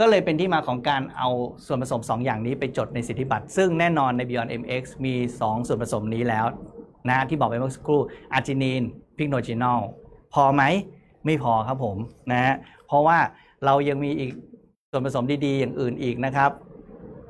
[0.01, 1.29] ก็เลยเป็นที่มาของการเอา
[1.67, 6.47] ส่วนผสม 2 อย่างนี้ไปจดในสิทธิบัตร ซึ่งแน่นอนใน Beyond MX มี 2 ส่วนผสมนี้แล้ว
[7.11, 8.01] นะที่บอกไปเมื่อสักครู่
[8.33, 8.83] อาร์จินีน
[9.17, 9.81] Pycnogenol
[10.35, 10.62] พอไหม
[11.27, 11.97] ไม่พอครับผม
[12.33, 12.55] นะฮะ
[12.87, 13.19] เพราะว่า
[13.64, 14.31] เรายังมีอีก
[14.90, 16.51] ส่วนผสมดีๆ อย่างอื่นอีกนะครับ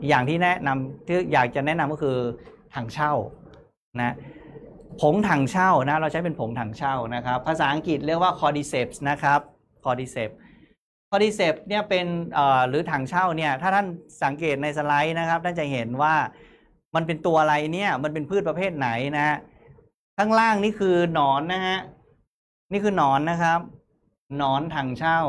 [0.09, 2.17] อย่างที่แนะนำที่อยากจะแนะนำก็คือ
[2.75, 3.13] ถังเช่า
[4.01, 4.15] นะ
[5.01, 9.41] ผงถังเช่านะเราใช้เป็นผงถังเช่านะครับ ภาษาอังกฤษเรียกว่า cordyceps นะครับ
[9.85, 10.37] cordyceps
[11.11, 12.07] คอดิเซปเนี่ยเป็น
[12.69, 13.87] หรือถังเช่าเนี่ยถ้าท่าน
[14.25, 16.15] สังเกตในสไลด์นะครับท่านจะเห็นว่า
[16.95, 19.37] มันเป็นตัวอะไรเนี่ยมันเป็นพืชประเภทไหนนะฮะ
[20.17, 21.79] ข้างล่างนี่คือหนอนนะฮะ
[22.73, 23.61] นี่คือหนอนนะครับ
[24.37, 25.21] หนอนถังเช่า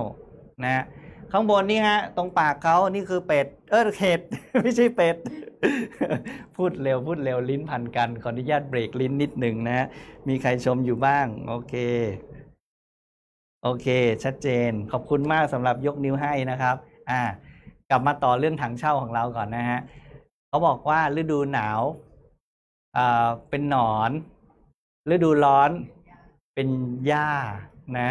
[0.64, 0.84] นะ
[1.32, 4.22] ข้างบนนี่ฮะ ตรงปากเขานี่คือเป็ด เออเห็ด
[4.62, 5.18] ไม่ใช่เป็ด
[6.56, 9.86] พูดเร็วพูดเร็วลิ้นพันกัน ขออนุญาตเบรกลิ้นนิดหนึ่งนะ
[10.28, 11.74] มีใครชมอยู่บ้าง โอเค
[13.64, 13.88] โอเค
[14.24, 16.76] ชัดเจน ขอบคุณมากสำหรับยกนิ้วให้นะครับ
[17.10, 17.22] อ่า
[17.90, 19.80] กลับมาต่อเรื่องถังเช่าของเราก่อนนะฮะ
[20.48, 21.80] เขาบอกว่าฤดูหนาว
[22.98, 24.12] อ่าเป็นหนอน
[25.12, 25.72] ฤดูร้อน
[26.56, 26.68] เป็น
[27.08, 27.30] หญ้า
[27.98, 28.10] นะ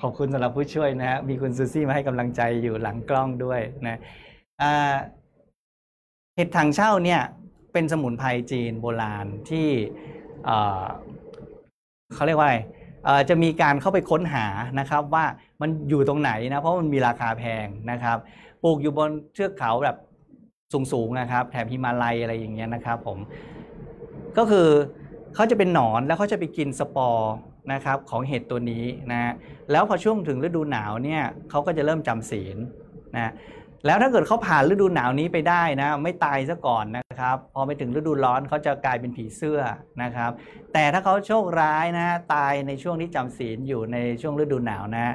[0.00, 4.00] ขอบคุณสำหรับผู้ช่วยนะฮะมีคุณซูซี่มาให้กำลังใจอยู่หลังกล้องด้วยนะ
[6.36, 7.20] เห็ดถังเช่าเนี่ย
[7.72, 9.68] เป็นสมุนไพรจีนโบราณที่
[12.14, 12.50] เขาเรียกว่า
[13.28, 14.46] จะมีการเข้าไปค้นหา
[14.78, 15.24] นะครับ ว่า
[15.60, 18.18] มันอยู่ตรงไหนนะ เพราะมันมีราคาแพงนะครับ
[18.62, 19.96] ปลูกอยู่บนเทือกเขาแบบ
[20.92, 23.18] สูงๆนะครับ แถบฮิมาลัยอะไรอย่างเงี้ยนะครับผม
[24.38, 24.68] ก็คือ
[25.36, 27.32] เขาจะเป็นหนอนแล้วเขาจะไปกินสปอร์
[27.72, 29.32] นะครับของเห็ดตัวนี้นะ
[29.70, 32.56] แล้วพอช่วงถึงฤดูหนาวเนี่ยเขาก็จะเริ่มจำศีล
[33.16, 33.32] นะ
[33.86, 39.60] แล้วถ้าเกิดเขาผ่านฤดูหนาวนี้ไปได้นะไม่ตายซะก่อนนะครับพอไปถึงฤดูร้อนเขาจะกลายเป็นผีเสื้อ
[40.02, 40.30] นะครับ
[40.72, 45.14] แต่ถ้าเขาโชคร้ายนะตายในช่วงที่จำศีลอยู่ในช่วงฤดูหนาวนะ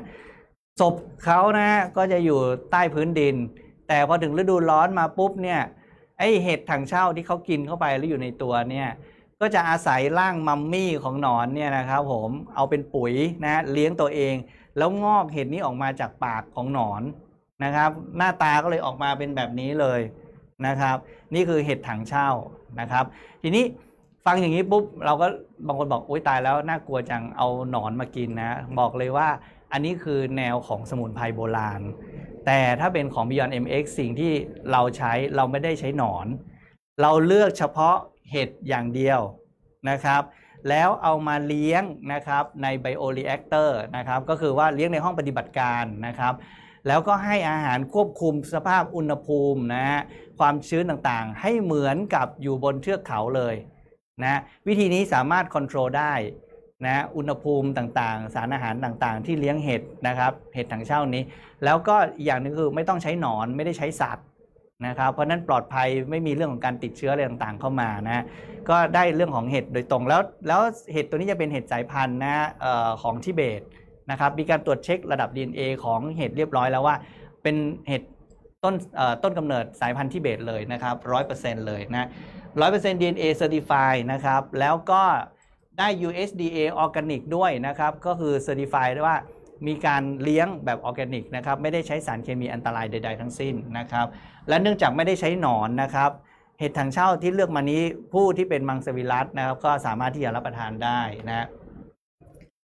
[0.79, 2.39] ศพเขานะก็จะอยู่
[2.71, 3.35] ใต้พื้นดิน
[3.87, 5.61] แต่พอถึงฤดูร้อนมาปุ๊บเนี่ย
[6.19, 8.87] ไอเห็ดถังเช่าที่เขากินเข้าไปแล้วอยู่ในตัวเนี่ย
[9.41, 13.13] ก็จะอาศัยร่างมัมมี่ของหนอนเนี่ยนะครับผมเอาเป็นปุ๋ย
[13.45, 14.35] นะเลี้ยงตัวเอง
[14.77, 17.01] แล้วงอกเห็ดนี้ออกมาจากปากของหนอน
[17.63, 19.99] นะครับ หน้าตาก็เลยออกมาเป็นแบบนี้เลย
[20.67, 20.97] นะครับ
[21.33, 22.29] นี่คือเห็ดถังเช่า
[22.79, 23.05] นะครับ
[23.41, 23.63] ทีนี้
[24.25, 25.27] ฟังอย่างนี้ปุ๊บเราก็
[25.65, 29.27] บางคนบอกโอ๊ยตายแล้วน่ากลัวจังเอาหนอนมากินนะ บอกเลยว่า
[29.71, 31.81] อันนี้คือแนวของสมุนไพรโบราณ
[32.45, 34.31] แต่ถ้าเป็นของ Beyond MX สิ่งที่
[34.71, 36.27] เราใช้เราไม่ได้ใช้หนอน
[37.01, 37.95] เราเลือกเฉพาะ
[38.31, 39.19] เห็ดอย่างเดียว
[39.89, 40.21] นะครับ
[40.69, 46.33] แล้วเอามาเลี้ยงนะครับใน bioreactor นะครับก็คือว่าเลี้ยงในห้องปฏิบัติการนะครับ
[46.87, 50.01] แล้วก็ให้อาหารควบคุมสภาพอุณหภูมินะฮะ
[50.39, 53.55] ความชื้นต่างๆ ให้เหมือนกับอยู่บนเทือกเขาเลย
[54.23, 56.13] นะวิธีนี้สามารถควบคุมได้
[56.85, 61.23] นะอุณหภูมิต่างๆ สารอาหารต่างๆ ที่เลี้ยงเห็ดนะครับเห็ดถังเช่านี้
[61.63, 64.25] แล้วก็อีกอย่างหนึงคือไม่ต้องใช้หนอนไม่ได้ใช้สัตว์
[64.87, 68.23] นะครับเพราะนั้นปลอดภัยไม่มีเรื่องของการติดเชื้ออะไรต่างๆเข้ามานะ
[68.69, 70.61] ก็ได้เรื่องของเห็ดโดยตรงแล้ว แล้ว
[70.93, 73.61] เห็ดตัวนี้จะเป็นเห็ดสายพันธุ์นะออของทิเบต
[74.11, 76.95] นะครับมีการตรวจเช็คระดับ DNA ของเห็ดเรียบร้อยแล้วว่า
[77.43, 77.55] เป็น
[77.87, 78.03] เห็ด
[78.63, 78.75] ต้น
[79.23, 82.07] ต้นกำเนิดสายพันธุ์ทิเบตเลยนะครับร้อยเปอร์เซ็นต์เลยนะ
[82.61, 85.03] ร้อยเปอร์เซ็นต์ DNA certify นะครับแล้วก็
[85.79, 89.17] ได้ USDA organic ด้วยนะครับก็คือ certify ได้ว่า
[89.67, 94.07] มีการเลี้ยงแบบออร์แกนิกนะครับไม่ได้ใช้สารเคมีอันตรายใด ๆ ทั้งสิ้นนะครับ
[94.49, 96.11] และเนื่องจากไม่ได้ใช้หนอนนะครับ
[96.59, 97.81] เห็ดถังเช่าที่เลือกมานี้
[98.13, 100.99] ผู้ที่เป็นมังสวิรัตนะครับ ก็สามารถที่จะรับประทานได้
[101.29, 101.47] นะ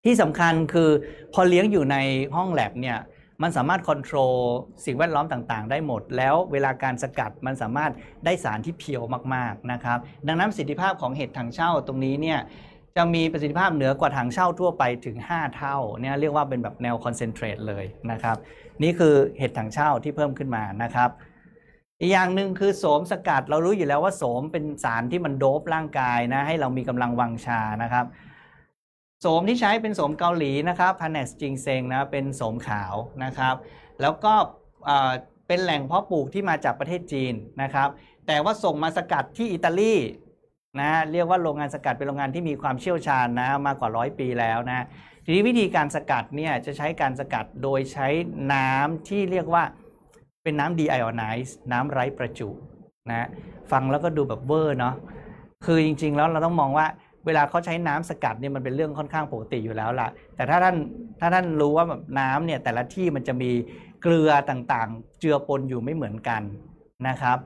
[0.04, 0.90] ที่สำคัญคือ
[1.32, 1.96] พอเลี้ยงอยู่ใน
[2.36, 2.98] ห้องแลบเนี่ย
[3.42, 4.30] มันสามารถควบคุม
[4.84, 7.92] สิ่งแวดล้อมต่างๆ ได้หมด แล้วเวลาการสกัดมันสามารถ
[8.24, 9.02] ได้สารที่เพียว
[9.34, 12.38] มากๆนะครับ ดังนั้นประสิทธิภาพของเห็ดถังเช่าตรงนี้เนี่ย
[12.96, 18.36] จะมีประสิทธิภาพเหนือกว่าถังเช่าทั่วไปถึง 5 เท่าเนี่ยเรียกว่าเป็นแบบแนวคอนเซนเทรตเลยนะครับ
[18.82, 21.10] นี่คือเห็ดถังเช่าที่เพิ่มขึ้นมานะครับ
[22.00, 28.06] อีกอย่างหนึ่งคือโสมสกัดเรารู้อยู่แล้วว่าโสมเป็นสารที่มันโดบร่างกายนะ ให้เรามีกำลังวังชานะครับ
[29.20, 33.54] โสมที่ใช้เป็นโสมเกาหลีนะครับพันแนสจิงเซงนะเป็นโสมขาวนะครับ
[34.00, 34.34] แล้วก็
[35.46, 37.88] เป็นแหล่งเพาะปลูกที่มาจากประเทศจีนนะครับ
[38.26, 39.94] แต่ว่าส่งมาสกัดที่อิตาลี
[40.80, 44.86] นะเรียกว่าโรงงานสกัดเป็นโรงงานที่มีความเชี่ยวชาญนะมากกว่าร้อยปีแล้วนะ
[45.24, 48.08] ทีนี้วิธีการสกัดเนี่ยจะใช้การสกัดโดยใช้
[48.52, 49.64] น้ำที่เรียกว่า
[50.44, 52.48] เป็นน้ำ deionized น้ำไร้ประจุ
[53.10, 53.28] นะ
[53.72, 54.94] ฟังแล้วก็ดูแบบเวอร์เนาะ
[55.64, 56.86] คือจริง ๆ แล้วเราต้องมองว่า
[57.26, 60.76] เวลาเขาใช้น้ำสกัดเนี่ยมันเป็นเรื่องค่อนข้างปกติอยู่แล้วล่ะ แต่ถ้าท่าน
[61.20, 63.50] ถ้าท่านรู้ว่าแบบน้ำเนี่ยแต่ละที่มันจะมี
[64.02, 66.42] เกลือต่างๆ เจือปนอยู่ไม่เหมือนกัน
[67.08, 67.38] นะครับ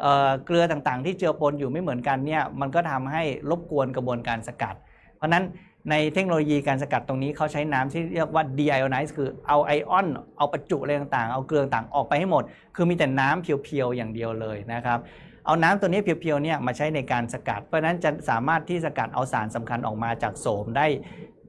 [0.00, 4.74] เเกลือต่างๆ ที่เจือปนอยู่ไม่เหมือนกันเนี่ยมันก็ทำให้รบกวนกระบวนการสกัด
[5.16, 5.44] เพราะฉะนั้น
[5.90, 10.06] ในเทคโนโลยีการสกัดตรงนี้เขาใช้น้ำที่เรียกว่า deionize คือเอาไอออน
[10.38, 12.42] เอาประจุอะไรต่างๆ เอาเกลือต่างๆออกไปให้หมด
[12.76, 14.98] คือมีแต่น้ำเพียวๆ อย่างเดียวเลยนะครับ
[15.46, 20.86] เอาน้ำตัวนี้เพียวๆ เนี่ยมาใช้ในการสกัด เพราะฉะนั้นจะสามารถที่สกัดเอาสารสำคัญออกมาจากโสมได้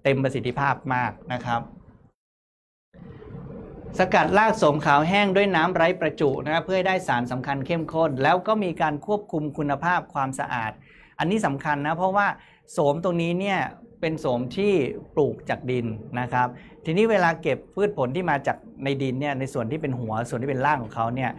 [0.04, 1.62] เต็มประสิทธิภาพมากนะครับ
[4.00, 10.72] สกัดรากโสมขาวแห้งด้วยน้ำไร้ประจุนะครับเพื่อให้ได้สารสำคัญเข้มข้น แล้วก็มีการควบคุมคุณภาพความสะอาด
[11.20, 12.28] อันนี้สำคัญนะเพราะว่า
[12.72, 13.60] โสมตรงนี้เนี่ย
[14.06, 14.74] เป็นโสมที่
[15.16, 15.86] ปลูกจากดิน
[16.20, 16.48] นะครับ
[16.86, 21.32] ทีนี้เวลาเก็บพืชผลที่มาจากในดินเนี่ยในส่วนที่เป็นหัวส่วนที่เป็นรากของเขาเนี่ย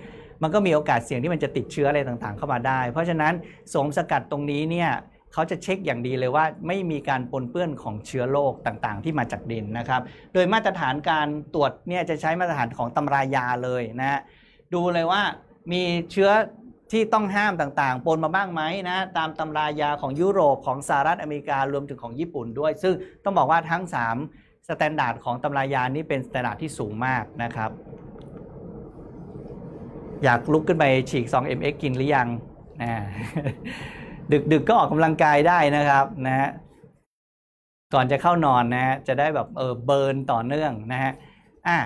[0.43, 3.33] มันก็มีโอกาสเสี่ยงที่มันจะติดเชื้ออะไรต่างๆ เข้ามาได้ เพราะฉะนั้น
[3.71, 4.91] โสมสกัดตรงนี้เนี่ย
[5.33, 10.01] เขาจะเช็คอย่างดีเลยว่าไม่มีการปนเปื้อนของเชื้อโรคต่างๆ ที่มาจากดินนะครับ
[10.35, 14.21] โดยมาตรฐานการตรวจเนี่ยจะใช้มาตรฐานของตำรายาเลยนะฮะ
[14.75, 15.23] ดูเลยว่า
[15.73, 16.31] มีเชื้อ
[16.93, 22.95] ที่ต้องห้ามต่างๆ ปนมาบ้างไหมนะ ตามตำรายาของยุโรปของสหรัฐอเมริการวมถึงของญี่ปุ่นด้วย ซึ่ง
[23.25, 23.83] ต้องบอกว่าทั้ง
[24.25, 27.71] 3 standard ของตำรายานี้เป็น standard ที่สูงมากนะครับ
[30.25, 32.29] อยากลุกขึ้นไปฉีก 2mx กินหรือยัง
[32.83, 32.91] นะ
[34.53, 36.49] ดึกๆก็ออกกำลังกายได้นะครับนะฮะ
[37.95, 41.13] ก่อนจะเข้านอนนะฮะจะได้แบบเออเบิร์นต่อเนื่องนะฮะ
[41.69, 41.79] อะ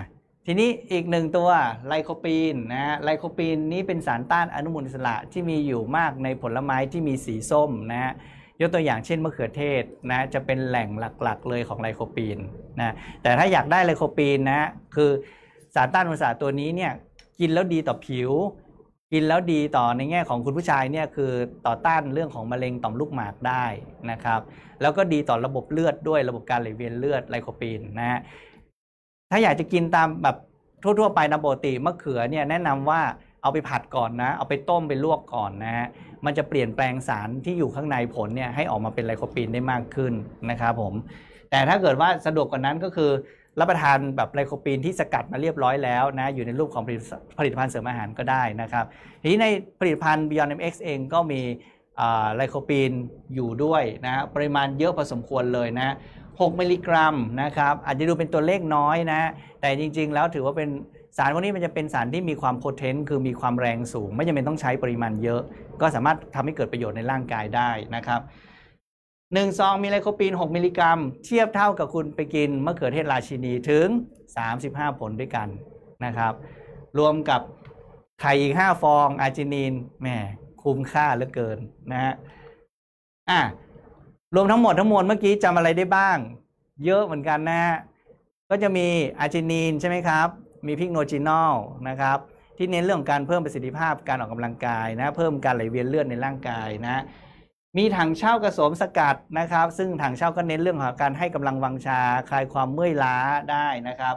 [0.46, 1.48] ทีนี้อีกหนึ่งตัว
[1.88, 8.12] ไลโคปีนนะฮะไลโคปีนนี้เป็นสารต้านอนุมูลอิสระที่มีอยู่มากในผลไม้ที่มีสีส้มนะฮะ
[8.61, 10.88] ยกตัวอย่างเช่นมะเขือเทศนะจะเป็นแหล่ง
[11.22, 12.38] หลักๆเลยของไลโคปีน
[12.81, 15.11] นะแต่ถ้าอยากได้ไลโคปีนนะคือ
[15.74, 16.92] สารต้านอนุมูลอิสระตัวนี้เนี่ย
[17.40, 18.31] กินแล้วดีต่อผิว
[19.12, 21.33] กินแล้วดีต่อในแง่ของคุณผู้ชายเนี่ยคือ
[21.66, 23.64] ต่อต้านเรื่องของมะเร็งต่อมลูกหมากได้
[24.11, 24.40] นะครับ
[24.81, 28.20] แล้วก็ดีต่อระบบเลือดด้วยระบบการไหลเวียนเลือดไลโคปีนนะฮะ
[29.30, 30.36] ถ้าอยากจะกินตามแบบ
[30.82, 33.00] ทั่วๆไปนะปกติมะเขือเนี่ยแนะนำว่า
[33.42, 35.86] เอาไปผัดก่อนนะ เอาไปต้มไปลวกก่อนนะฮะ
[36.24, 40.12] มันจะเปลี่ยนแปลงสารที่อยู่ข้างในผลเนี่ยให้ออกมาเป็นไลโคปีนได้มากขึ้น
[40.50, 40.94] นะครับผม
[41.50, 43.10] แต่ถ้าเกิดว่าสะดวกกว่านั้นก็คือ
[43.60, 47.00] รับประทานแบบไลโคปีนที่สกัดมาเรียบร้อยแล้วนะ อยู่ในรูปของผลิต
[47.38, 48.84] ผลิตภัณฑ์เสริมอาหารก็ได้นะครับ
[49.22, 49.46] ทีนี้ใน
[49.80, 51.40] ผลิตภัณฑ์ Beyond MX เองก็มี
[52.36, 52.92] ไลโคปีน
[53.34, 55.94] อยู่ด้วยนะปริมาณเยอะพอสมควรเลยนะ
[56.40, 59.22] 6 มิลลิกรัมนะครับอาจจะดูเป็นตัวเลขน้อยนะ
[59.61, 60.68] แต่จริงๆ แล้วถือว่าเป็น
[61.16, 65.40] สารพวกนี้มันจะเป็นสารที่มีความโพเทนต์คือมีความแรงสูง ไม่จำเป็นต้องใช้ปริมาณเยอะ
[65.81, 68.20] ก็สามารถทำให้เกิดประโยชน์ในร่างกายได้นะครับ
[69.35, 73.87] หนึ่งซองมีไลโคปีน 6 มิลลิกรัม เทียบเท่ากับคุณไปกินมะเขือเทศราชินีถึง
[74.44, 75.48] 35 ผลด้วยกัน
[76.05, 76.33] นะครับ
[76.98, 77.40] รวมกับ
[78.20, 80.09] ไข่อีก 5 ฟองอาร์จินีนแหม
[80.62, 81.59] คุ้มค่าเหลือเกิน
[81.92, 82.14] นะฮะ
[83.31, 83.40] อะ
[84.34, 86.18] รวมทั้งหมดทั้งมวลเมื่อกี้จำอะไรได้บ้าง
[86.84, 87.76] เยอะเหมือนกันนะฮะ
[88.50, 88.86] ก็จะมี
[89.20, 90.28] อาร์จินีนใช่ไหมครับ
[90.66, 91.52] มี Pycnogenol
[91.88, 92.18] นะครับ
[92.56, 97.02] ที่เน้นเรื่องของการเพิ่มประสิทธิภาพการออกกำลังกายนะ เพิ่มการไหลเวียนเลือดในร่างกายนะ
[97.76, 103.16] มีถังเช่ากระสมสกัดนะครับ ซึ่งถังเช่าก็เน้นเรื่องของการให้กำลังวังชาคลายความเมื่อยล้า
[103.50, 104.14] ได้นะครับ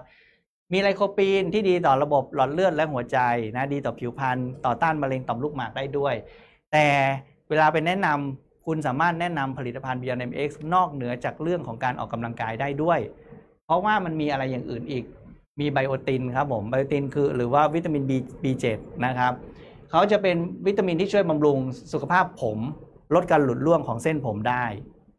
[0.72, 3.18] มีไลโคปีนที่ดีต่อระบบหลอดเลือดและหัวใจ
[3.56, 6.16] นะ ดีต่อผิวพรรณต่อต้านมะเร็งต่อมลูกหมากได้ด้วย
[6.72, 6.86] แต่
[7.50, 13.00] เวลาไปแนะนำ คุณสามารถแนะนำผลิตภัณฑ์ Beyond MX นอกเหนือจากเรื่องของการออกกำลังกายได้ด้วย
[13.66, 15.04] เพราะว่ามันมีอะไรอย่างอื่นอีก
[15.60, 18.12] มีไบโอตินครับผม ไบโอตินคือหรือว่าวิตามิน B
[18.44, 18.66] B7
[19.06, 19.34] นะครับ
[19.92, 21.58] เขาจะเป็นวิตามินที่ช่วยบำรุง
[21.94, 22.58] สุขภาพผม
[23.16, 24.66] ลดการหลุดร่วงของเส้นผมได้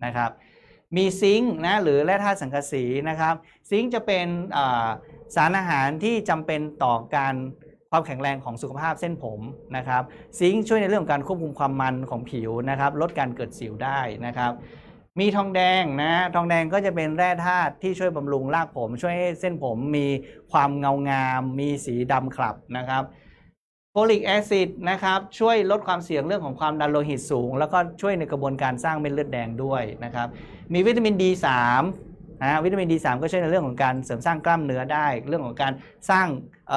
[0.05, 0.31] นะครับ
[0.97, 3.35] มีซิงค์นะหรือแร่ธาตุสังกะสีนะครับ
[3.71, 4.27] ซิงค์จะเป็น
[5.35, 7.35] สารอาหารที่จำเป็นต่อการ
[7.95, 9.41] ความแข็งแรงของสุขภาพเส้นผม
[9.77, 10.03] นะครับ
[10.39, 14.53] ซิงค์ช่วยในเรื่องของการควบคุมความมันของผิวนะครับลดการเกิดสิวได้นะครับ
[15.21, 20.07] มีทองแดงนะทองแดงก็จะเป็นแร่ธาตุที่ช่วยบำรุงรากผม ช่วยให้เส้นผมมี
[20.53, 23.03] ความเงางาม มีสีดำขลับนะครับ
[23.91, 30.29] โฟลิกแอซิดนะครับช่วยลดความเสี่ยงเรื่องของความดันโลหิตสูง แล้วก็ช่วยในกระบวนการสร้างเม็ดเลือดแดงด้วยนะครับ
[30.73, 31.47] มีวิตามิน D3
[32.43, 35.73] นะวิตามิน D3 ก็ช่วยในเรื่องของการเสริมสร้างกล้ามเนื้อได้ เรื่องของการ
[36.11, 36.27] สร้าง
[36.69, 36.73] เ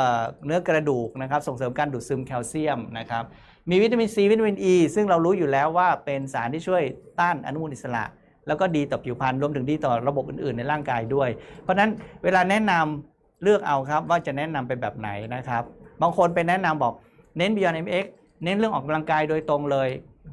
[0.45, 3.23] เนื้อกระดูกนะครับส่งเสริมการดูดซึมแคลเซียมนะครับ
[3.69, 6.83] มีวิตามินซีวิตามินอ e, ีซึ่งเรารู้อยู่แล้วว่าเป็นสารที่ช่วย
[7.19, 8.03] ต้านอนุมูลอิสระ
[8.47, 11.29] แล้วก็ดีต่อผิวพรรณรวมถึงดีต่อระบบอื่นๆ ในร่างกายด้วย
[11.63, 11.89] เพราะฉะนั้น
[12.23, 15.63] เวลาแนะนำเลือกเอาครับว่าจะแนะนำเป็นแบบไหนนะครับ
[16.01, 16.93] บางคนไปแนะนำบอก
[17.37, 18.05] เน้น Beyond MX
[18.43, 19.89] เน้นเรื่องออกกำลังกายโดยตรงเลย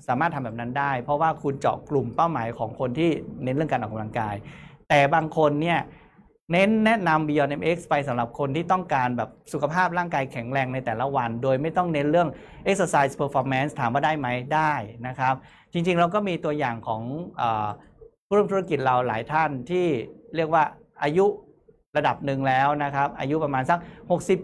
[0.08, 3.10] สามารถทำแบบนั้นได้ เพราะว่าคุณเจาะกลุ่มเป้าหมายของคนที่
[3.44, 4.34] เน้นเรื่องการออกกำลังกาย
[4.88, 5.80] แต่บางคนเนี่ย
[6.52, 12.28] เน้นแนะนำ Beyond MX ไปสำหรับคนที่ต้องการแบบสุขภาพร่างกายแข็งแรงในแต่ละวัน โดยไม่ต้องเน้นเรื่อง
[12.70, 14.72] exercise performance ถามว่าได้ไหมได้
[15.06, 15.34] นะครับ
[15.72, 17.02] จริงๆ เราก็มีตัวอย่างของ
[17.40, 17.42] อ
[18.26, 19.86] ผู้ร่วมธุรกิจเราหลายท่านที่
[20.36, 20.64] เรียกว่า
[21.02, 21.26] อายุ
[21.96, 23.78] ระดับหนึ่งแล้วนะครับ อายุประมาณสัก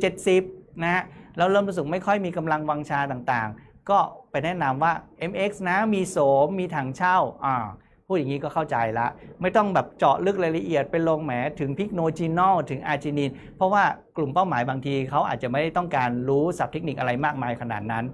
[0.08, 1.02] 60-70 นะฮะ
[1.36, 3.98] แล้วเริ่มรู้สึกไม่ค่อยมีกำลังวังชาต่างๆ ก็
[4.30, 4.92] ไปแนะนำว่า
[5.30, 7.66] MX นะมีโสมมีถังเช่าอ่า
[8.10, 9.06] พูดอย่างนี้ก็เข้าใจละ
[9.42, 13.82] ไม่ต้องแบบเจาะลึกรายละเอียดไปลงแหมถึงพิกโนจินอลถึงอาร์จินิน เพราะว่า
[14.16, 18.04] กลุ่มเป้าหมายบางทีเขาอาจจะไม่ได้ต้องการรู้ศัพท์เทคนิคอะไรมากมายขนาดนั้น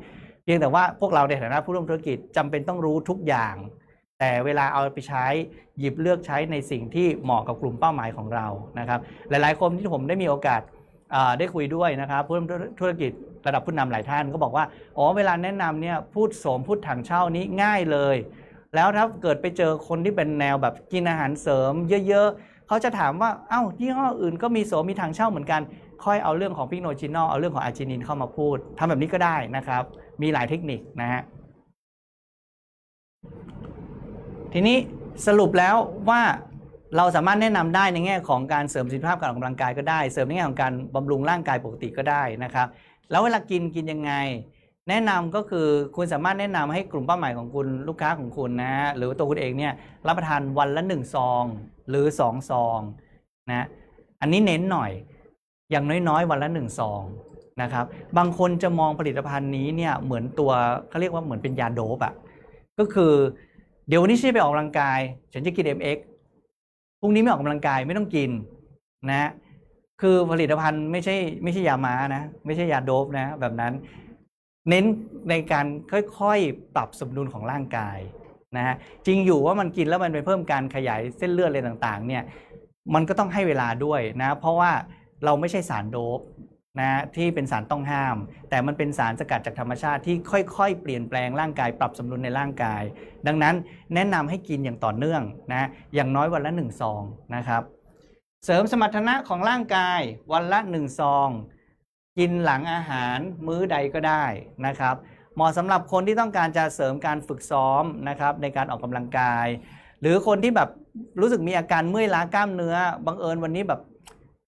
[0.45, 3.55] เพียงแต่ว่าพวกเราในฐานะผู้ร่วมธุรกิจจำเป็นต้องรู้ทุกอย่าง
[4.19, 5.27] แต่เวลาเอาไปใช้
[5.79, 8.47] หยิบเลือกใช้ในสิ่งที่เหมาะกับกลุ่มเป้าหมายของเรา
[8.79, 10.63] นะครับหลายๆคนที่ผมได้มีโอกาส
[11.39, 12.47] ได้คุยด้วยนะครับผู้ร่วม
[12.81, 13.11] ธุรกิจ
[13.47, 14.65] ระดับผู้นำหลายท่านก็บอกว่า
[14.97, 18.17] อ๋อเวลาแนะนำเนี่ยพูดโสมพูดถังเช่านี้ง่ายเลย
[18.75, 21.73] แล้วถ้าเกิดไปเจอคนที่เป็นแนวแบบกินอาหารเสริม
[22.09, 25.61] เยอะๆเขาจะถามว่าเอ้ายี่ห้ออื่นก็มีโสมมีถั่งเช่าเหมือนกัน
[26.05, 29.83] ค่อยเอาเรื่องของ Pycnogenol เอาเรื่องของอาร์จินีนเข้ามาพูดทำแบบนี้ก็ได้นะครับ
[30.23, 31.23] มีหลายเทคนิคนะฮะ
[34.53, 34.77] ทีนี้
[35.27, 35.77] สรุปแล้ว
[36.11, 36.23] ว่า
[36.97, 42.67] เราสามารถแนะนำได้ในแง่ของการเสริมประสิทธิภาพการออกกำลังกายก็ได้ เสริมในแง่ของการบำรุงร่างกายปกติก็ได้นะครับ
[43.11, 44.13] แล้วเวลากินกินยังไง
[44.89, 49.73] แนะนำก็คือคุณสามารถแนะนำให้กลุ่มเป้าหมายของคุณลูกค้าของคุณนะฮะหรือตัวคุณเองเนี่ย
[50.07, 51.45] รับประทานวันละ 1 ซอง
[51.89, 52.79] หรือ 2 ซอง
[53.49, 53.67] นะ
[54.21, 54.91] อันนี้เน้นหน่อย
[55.71, 57.03] อย่างน้อยๆ วันละ 1 ซอง
[57.63, 57.85] นะครับ
[58.19, 60.53] บางคนจะมองผลิตภัณฑ์นี้เนี่ยเหมือนตัว
[60.89, 62.15] เขาเรียกว่าเหมือนเป็นยาโดบอะ
[62.79, 63.13] ก็คือ
[63.89, 65.01] เดี๋ยววันนี้ฉันไปออกกำลังกาย
[65.33, 65.99] ฉันจะกิน MX
[67.01, 68.31] พรุ่งนี้ไม่ออกกำลังกายไม่ต้องกิน
[69.11, 69.31] นะ
[70.03, 73.73] คือผลิตภัณฑ์ไม่ใช่ไม่ใช่ยาม้านะไม่ใช่ยาโดบนะแบบนั้น
[74.69, 74.85] เน้น
[75.31, 75.67] ในการ
[76.19, 77.99] ค่อยๆ ปรับสมดุลของร่างกาย
[78.57, 78.75] นะฮะ
[79.07, 82.23] จริงอยู่ว่ามันกินแล้วมันไปเพิ่มการขยายเส้นเลือดอะไรต่างๆเนี่ย
[82.95, 84.73] มันก็ต้องให้เวลาด้วยนะเพราะว่า
[85.25, 86.21] เราไม่ใช่สารโดบ
[86.81, 88.17] นะที่เป็นสารต้องห้าม
[88.51, 90.17] แต่มันเป็นสารสกัดจากธรรมชาติที่
[90.57, 92.83] ค่อยๆ เปลี่ยนแปลงร่างกาย ปรับสมดุลในร่างกาย
[93.27, 93.55] ดังนั้น
[93.95, 97.03] แนะนำให้กินอย่างต่อเนื่องนะอย่างน้อยวันละหนึ่งซอง
[97.35, 97.63] นะครับ
[98.45, 100.01] เสริมสมรรถนะของร่างกาย
[100.33, 101.29] วันละหนึ่งซอง
[102.19, 104.25] กินหลังอาหารมื้อใดก็ได้
[104.67, 104.95] นะครับ
[105.35, 109.47] เหมาะสำหรับคนที่ต้องการจะเสริมการฝึกซ้อมนะครับในการออกกำลังกาย
[110.01, 110.69] หรือคนที่แบบ
[111.21, 112.77] รู้สึกมีอาการเมื่อยล้ากล้ามเนื้อ
[113.07, 113.81] บังเอิญวันนี้แบบ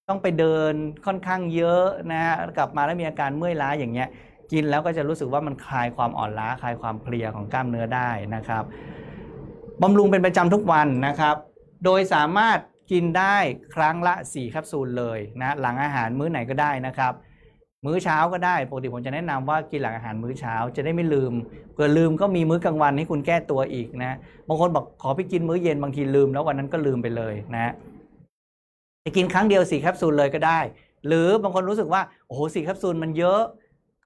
[0.09, 0.75] ต้องไปเดิน
[1.07, 4.09] ค่อนข้างเยอะนะฮะกลับมาแล้วมีอาการเมื่อยล้าอย่างเงี้ย
[4.53, 8.65] กินแล้วก็จะรู้สึกว่ามันคลายความอ่อนล้าคลายความเพลียของกล้ามเนื้อได้นะครับ
[9.83, 11.37] บำรุงเป็นประจำทุกวันนะครับ
[11.85, 12.59] โดยสามารถ
[12.93, 13.37] กินได้
[13.75, 17.13] ครั้งละ 4 แคปซูลเลยนะหลังอาหารมื้อไหนก็ได้นะครับ
[17.85, 21.33] มื้อเช้าก็ได้ปกติผมจะแนะนำว่ากินหลังอาหารมื้อเช้าจะได้ไม่ลืม
[21.73, 24.17] เผื่อลืมก็มีมื้อกลางวันให้คุณแก้ตัวอีกนะ
[24.49, 27.73] บางคนบอกขอไปกินมื้อเย็นบางทีลืมแล้ววันนั้นก็ลืมไปเลยนะ
[29.05, 30.61] จะกินครั้งเดียว4แคปซูลเลยก็ได้
[31.07, 33.41] หรือบางคนรู้สึกว่าโอ้โหสี่แคปซูลมันเยอะ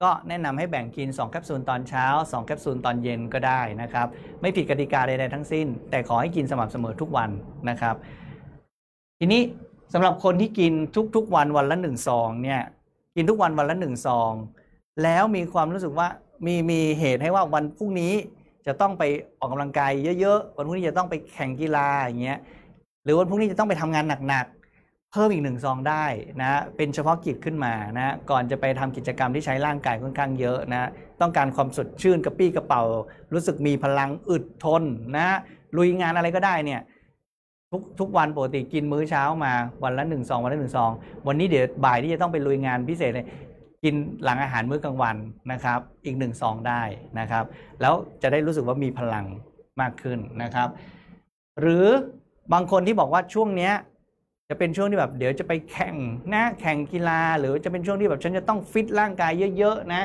[0.01, 4.07] ก็แนะนำให้แบ่งกิน 2 แคปซูลตอนเช้า 2 แคปซูลตอนเย็นก็ได้นะครับ
[4.41, 7.29] ไม่ผิดกติกาใดๆทั้งสิ้น แต่ขอให้กินสม่ำเสมอทุกวัน
[7.69, 7.95] นะครับ
[9.19, 9.41] ทีนี้
[9.93, 10.73] สำหรับคนที่กิน
[11.15, 12.61] ทุกๆวันวันละ1ซองเนี่ย
[13.15, 14.33] กินทุกวันวันละหนึ่งซอง
[15.03, 16.07] แล้วมีความรู้สึกว่า
[16.45, 18.13] มีมีเหตุให้ว่าวันพรุ่งนี้
[18.67, 19.03] จะต้องไป
[19.39, 22.39] ออกกำลังกายเยอะๆ วันพรุ่งนี้จะต้องไปแข่งกีฬาอย่างเงี้ย
[23.03, 26.05] หรือวันพรุ่งนี้จะต้องไปทำงานหนักๆ เพิ่มอีกหนึ่งซองได้
[26.41, 30.89] นะเป็นเฉพาะกิจขึ้นมานะก่อนจะไปทำกิจกรรมที่ใช้ร่างกายค่อนข้างเยอะนะ
[31.21, 32.83] ต้องการความสดชื่นกระปี้กระเป๋า
[33.33, 34.83] รู้สึกมีพลังอึดทน
[35.17, 35.27] นะ
[35.77, 36.81] ลุยงานอะไรก็ได้เนี่ย
[37.73, 39.53] ทุกทุกวันปกติกินมื้อเช้ามา
[39.83, 40.91] วันละหนึ่งซองวันละหนึ่งซอง
[41.27, 43.27] วันนี้เดี๋ยวบ่ายที่จะต้องไปลุยงานพิเศษเลย
[43.83, 45.15] กินหลังอาหารมื้อกลางวัน
[45.51, 46.81] นะครับ อีกหนึ่งซองได้
[47.19, 47.43] นะครับ
[47.81, 49.25] แล้วจะได้รู้สึกว่ามีพลัง
[49.81, 50.69] มากขึ้นนะครับ
[51.61, 51.85] หรือ
[52.53, 53.73] บางคนที่บอกว่าช่วงเนี้ย
[54.49, 55.95] จะเป็นช่วงที่แบบเดี๋ยวจะไปแข่ง
[56.33, 60.03] นะแข่งกีฬา หรือจะเป็นช่วงที่แบบฉันจะต้องฟิตร่างกายเยอะๆนะ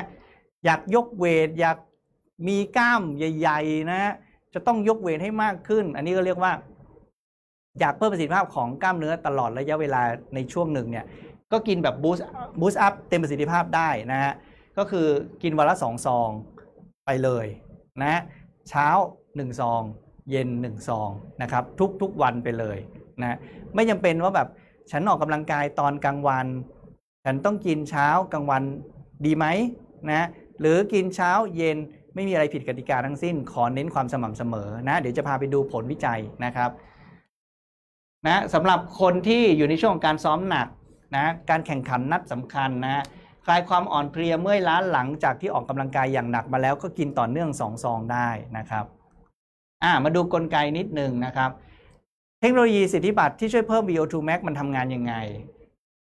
[0.65, 1.77] อยากยกเวทอยาก
[2.47, 4.13] มีกล้ามใหญ่ ๆ นะ
[4.53, 6.53] จะต้องยกเวทให้มากขึ้น อันนี้ก็เรียกว่า
[7.79, 10.01] อยากเพิ่มประสิทธิภาพของกล้ามเนื้อตลอดระยะเวลา
[10.35, 11.05] ในช่วงหนึ่งเนี่ย
[11.51, 14.33] ก็กินแบบ boost boost up เต็มประสิทธิภาพได้นะฮะ
[14.77, 15.07] ก็คือ
[15.43, 16.29] กินวันละสองซอง
[17.05, 17.45] ไปเลย
[18.03, 18.21] นะ
[18.69, 18.87] เช้า
[19.23, 19.81] 1 ซอง
[20.31, 21.09] เย็น 1 ซอง
[21.41, 22.77] นะครับทุกทุกวันไปเลย
[23.21, 23.37] นะ
[23.75, 24.47] ไม่จำเป็นว่าแบบ
[24.91, 26.47] ฉันออกกำลังกายตอนกลางวัน
[27.25, 28.63] ฉันต้องกินเช้ากลางวัน
[29.25, 29.45] ดีไหม
[30.09, 30.27] นะ
[30.59, 31.77] หรือกินเช้าเย็น
[32.15, 36.69] ไม่มีอะไรผิดกติกาทั้งสิ้น ขอเน้นความสม่ำเสมอนะเดี๋ยวจะพาไปดูผลวิจัยนะครับ
[38.27, 40.67] นะสำหรับคนที่อยู่ในช่วงการซ้อมหนัก
[41.15, 43.03] นะการแข่งขันนัดสำคัญนะ
[43.45, 48.85] คลายความอ่อนเพลียเมื่อยล้าหลังจากที่ออกกำลังกายอย่างหนักมาแล้วก็กินต่อเนื่อง2ซองได้นะครับ
[49.83, 51.49] อ่ามาดูกลไกนิดหนึ่งนะครับ
[52.41, 55.13] เทคโนโลยีสิทธิบัตรที่ช่วยเพิ่ม VO2 max มันทำงานยังไง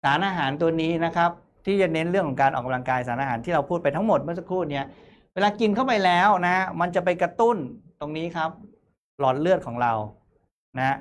[0.02, 1.30] สารอาหารตัวนี้นะครับ
[1.66, 4.84] ที่จะเน้นเรื่องของการออกกำลังกายสารอาหารที่เราพูดไปทั้งหมดเมื่อสักครู่เนี้ย
[5.34, 7.56] เวลากินเข้าไปแล้วนะมันจะไปกระตุ้น
[8.00, 8.50] ตรงนี้ครับ
[9.20, 9.92] หลอดเลือดของเรา
[10.78, 10.96] นะ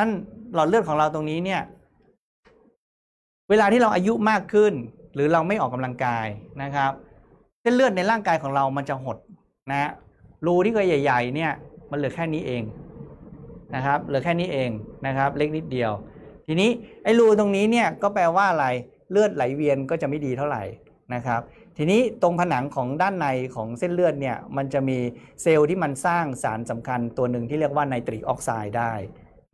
[0.00, 0.12] ท่าน
[0.54, 1.62] หลอดเลือดของเราตรงนี้เนี่ย
[3.50, 4.72] เวลาที่เราอายุมากขึ้น
[5.14, 6.26] หรือเราไม่ออกกำลังกาย
[6.62, 6.92] นะครับ
[7.62, 9.16] เส้นเลือดในร่างกายของเรามันจะหด
[9.70, 9.90] นะ
[10.46, 11.52] รูที่เคยใหญ่ ๆ เนี่ย
[11.90, 12.62] มันเหลือแค่นี้เอง
[13.74, 14.70] นะครับ เหลือแค่นี้เอง
[15.06, 15.90] นะครับ เล็กนิดเดียว
[16.46, 16.70] ทีนี้
[17.04, 18.66] ไอ้รูตรงนี้เนี่ยก็แปลว่าอะไร
[19.10, 20.62] เลือดไหลเวียนก็จะไม่ดีเท่าไหร่
[21.14, 21.40] นะครับ
[21.76, 23.26] ทีนี้ตรงผนังของด้านใน
[23.56, 24.98] ของเส้นเลือดเนี่ยมันจะมี
[25.42, 28.92] เซลล์ที่มันสร้างสารสำคัญตัวหนึ่งที่เรียกว่าไนตริกออกไซด์ได้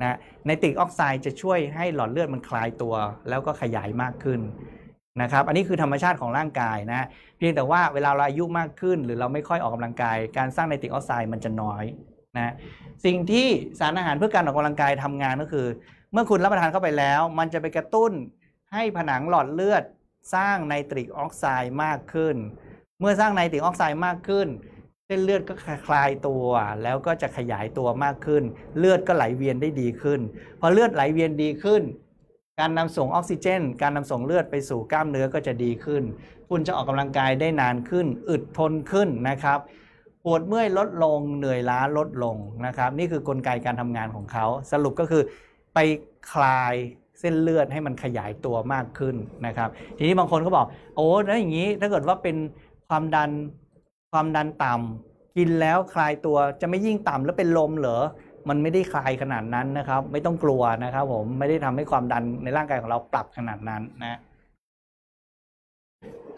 [0.03, 0.17] นะ
[0.47, 2.95] ไนตริกออกไซด์จะช่วยให้หลอดเลือดมันคลายตัว
[3.29, 4.41] แล้วก็ขยายมากขึ้น
[5.23, 7.07] นะครับ อันนี้คือธรรมชาติของร่างกายนะ
[7.39, 11.85] เพียงแต่ว่าเวลาเราอายุมากขึ้น หรือเราไม่ค่อยออกกำลังกาย การสร้างไนตริกออกไซด์มันจะน้อย
[12.37, 12.53] นะ
[13.05, 13.47] สิ่งที่
[13.79, 15.67] สารอาหารเพื่อการออกกำลังกายทำงานก็คือ
[16.13, 18.13] เมื่อคุณรับประทานเข้าไปแล้ว มันจะไปกระตุ้น
[18.73, 19.85] ให้ผนังหลอดเลือด
[20.35, 22.37] สร้างไนตริกออกไซด์มากขึ้น
[23.01, 24.49] เมื่อสร้างไนตริกออกไซด์มากขึ้น
[25.09, 25.55] เส้นเลือดก็
[25.87, 26.47] คลายตัว
[26.83, 28.43] แล้วก็จะขยายตัวมากขึ้น
[28.79, 30.21] เลือดก็ไหลเวียนได้ดีขึ้น
[30.61, 31.83] พอเลือดไหลเวียนดีขึ้น
[32.61, 36.03] การนำส่งออกซิเจน การนำส่งเลือดไปสู่กล้ามเนื้อก็จะดีขึ้น
[36.51, 39.59] คุณจะออกกำลังกายได้นานขึ้น อึดทนขึ้นนะครับ
[40.25, 42.37] ปวดเมื่อยลดลงเหนื่อยล้าลดลง
[42.67, 45.23] นะครับ นี่คือกลไกการทำงานของเขาสรุปก็คือ
[45.75, 45.79] ไป
[46.33, 46.75] คลาย
[47.21, 52.37] เส้นเลือดให้มันขยายตัวมากขึ้นนะครับ ทีนี้บางคนก็บอกโอ้แล้วอย่างนี้ถ้าเกิดว่าเป็น
[52.89, 53.31] ความดัน
[54.17, 58.03] ความดันต่ำกินแล้วคลายตัวจะไม่ยิ่งต่ำแล้วเป็นลมเหรอ
[58.49, 64.19] มันไม่ได้คลายขนาดนั้นนะครับ ไม่ต้องกลัวนะครับ ผมไม่ได้ทำให้ความดันในร่างกายของเราปรับขนาดนั้นนะ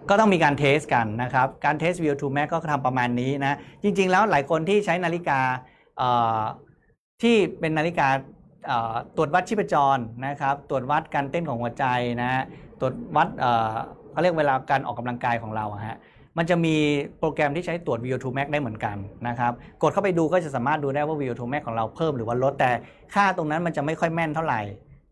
[0.09, 5.41] ก็ต้องมีการเทสกันนะครับ การเทส VO2 max ก็ทำประมาณนี้นะ จริง ๆ แล้วหลายคนที่ใช้นาฬิกา
[7.23, 8.09] ที่เป็นนาฬิกา
[9.17, 11.85] ตรวจวัดชีพจรนะครับ ตรวจวัดการเต้นของหัวใจ
[12.23, 12.43] นะ
[12.81, 13.29] ตรวจวัด
[14.11, 15.99] เขาเรียกเวลาการออกกำลังกายของเราฮะ
[16.39, 16.77] มันจะมี
[17.19, 18.97] โปรแกรมที่ใช้ตรวจ VO2 max ได้เหมือนกัน
[19.29, 22.71] นะครับ กดเข้าไปดูก็จะสามารถดูได้ว่า VO2 max ของเราเพิ่มหรือว่าลด แต่
[23.15, 24.61] ค่าตรงนั้นมันจะไม่ค่อยแม่นเท่าไหร่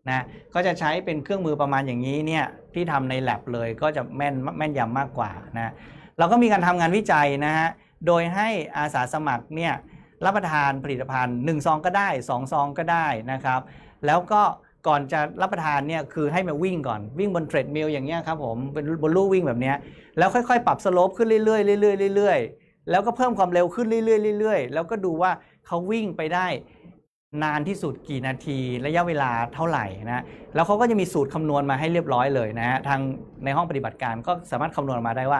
[0.09, 0.23] นะ
[0.53, 5.73] ก็จะใช้เป็นเครื่องมือประมาณอย่างนี้เนี่ยที่ทำใน lab เลยก็จะแม่นแม่นยำมากกว่านะ
[6.17, 7.69] เราก็มีการทำงานวิจัยนะฮะ
[8.07, 9.73] โดยให้อาสาสมัครเนี่ย
[10.25, 13.61] รับประทานผลิตภัณฑ์1ซองก็ได้2ซองก็ได้นะครับ
[14.05, 14.41] แล้วก็
[14.87, 19.75] ก่อนจะรับประทานเนี่ยคือให้มาวิ่งก่อนวิ่งบน treadmill อย่างเงี้ยครับผมเป็นบนลู่วิ่งแบบเนี้ย
[20.17, 25.31] แล้วค่อยๆ ปรับ slope ขึ้นเรื่อยๆเรื่อยๆเรื่อยๆแล้วก็เพิ่มความเร็วขึ้นเรื่อยๆเรื่อยๆแล้วก็ดูว่า
[25.67, 26.47] เขาวิ่งไปได้
[27.43, 30.23] นานที่สุดกี่นาทีระยะเวลาเท่าไหร่นะ
[30.55, 32.99] แล้วเขาก็จะมีสูตรคำนวณมาให้เรียบร้อยเลยนะฮะทาง
[33.43, 35.39] ในห้องปฏิบัติการก็สามารถคำนวณมาได้ว่า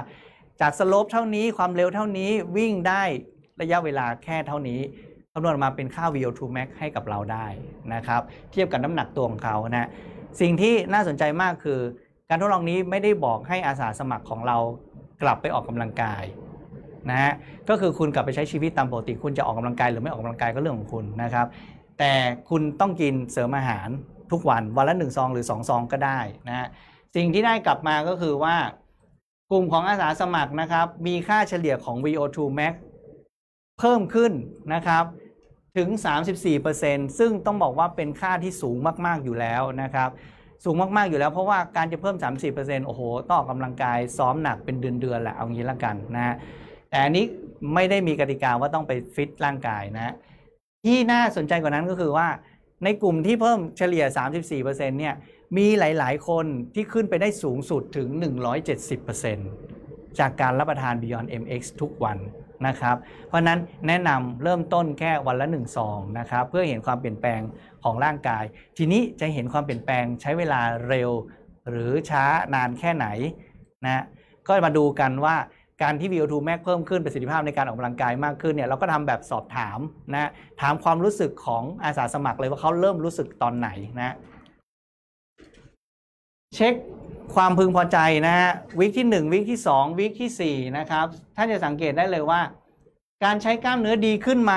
[0.62, 3.04] จาก slope เท่านี้ความเร็วเท่านี้วิ่งได้
[3.62, 7.48] ระยะเวลาแค่เท่านี้ำนวณออกมาเป็นค่า VO2 max ให้กับเราได้
[7.94, 8.22] นะครับ
[8.52, 9.90] เทียบกับน้ำหนักตัวของเขานะ
[10.42, 11.80] สิ่งที่น่าสนใจมากคือ
[12.30, 14.58] การทดลองนี้ไม่ได้บอกให้อาสาสมัครของเรา
[15.22, 16.24] กลับไปออกกำลังกาย
[17.10, 17.34] นะฮะ
[17.70, 21.48] ก็คือคุณกลับไปใช้ชีวิตตามปกติ คุณจะออกกำลังกายหรือไม่ออกกำลังกายก็เรื่องของคุณนะครับ
[22.00, 22.14] แต่
[22.50, 23.90] คุณต้องกินเสริมอาหาร
[24.32, 26.68] ทุกวันวันละหนึ่งซองหรือสองซองก็ได้นะฮะ
[27.16, 28.56] สิ่งที่ได้กลับมาก็คือว่า
[29.52, 32.74] กลุ่มของอาสาสมัครนะครับ มีค่าเฉลี่ยของ VO2 max
[33.80, 34.32] เพิ่มขึ้น
[34.74, 35.04] นะครับ
[35.78, 35.90] ถึง
[36.54, 40.10] 34%ซึ่งต้องบอกว่าเป็นค่าที่สูงมากๆอยู่แล้วนะครับ
[40.66, 42.16] สูงมากๆอยู่แล้วเพราะว่าการจะเพิ่ม
[42.52, 46.36] 34%โอ้โหต้องออกกำลังกายซ้อมหนักเป็นเดือนๆแหละเอางี้ละกันนะฮะ
[46.90, 47.26] แต่อันนี้
[47.74, 50.14] ไม่ได้มีกติกาว่าต้องไปฟิตร่างกายนะ
[50.86, 52.28] ที่น่าสนใจกว่านั้นก็คือว่า
[52.84, 54.06] ในกลุ่มที่เพิ่มเฉลี่ย
[54.52, 55.16] 34%เนี่ย
[55.58, 58.08] มีหลายๆ คนที่ขึ้นไปได้สูงสุดถึง
[59.34, 62.18] 170%จากการรับประทาน Beyond MX ทุกวัน
[62.68, 62.96] นะครับ
[63.28, 67.42] เพราะนั้นแนะนำเริ่มต้นแค่วันละ1ซองนะครับเพื่อเห็นความเปลี่ยนแปลง
[67.84, 68.44] ของร่างกาย
[68.78, 71.12] ทีนี้จะเห็นความเปลี่ยนแปลงใช้เวลาเร็ว
[71.70, 73.08] หรือช้านานแค่ไหน
[73.86, 74.04] นะ
[74.48, 75.36] ก็มาดูกันว่า
[75.84, 79.80] การที่ VO2 max เพิ่มขึ้นประสิทธิภาพในการออกกำลังกายมากขึ้นเนี่ยเราก็ทำแบบสอบถาม
[80.14, 80.30] นะ
[80.62, 83.70] ถามความรู้สึกของอาสาสมัครเลยว่าเขาเริ่มรู้สึกตอนไหน
[84.02, 84.16] นะ
[86.56, 86.74] เช็ค
[87.36, 87.98] ความพึงพอใจ
[88.28, 91.06] นะฮะวิกที่ 1 วิกที่ 2 วิกที่ 4 นะครับ
[91.36, 92.42] ท่านจะสังเกตได้เลยว่า
[93.24, 94.54] การใช้กล้ามเนื้อดีขึ้นไหม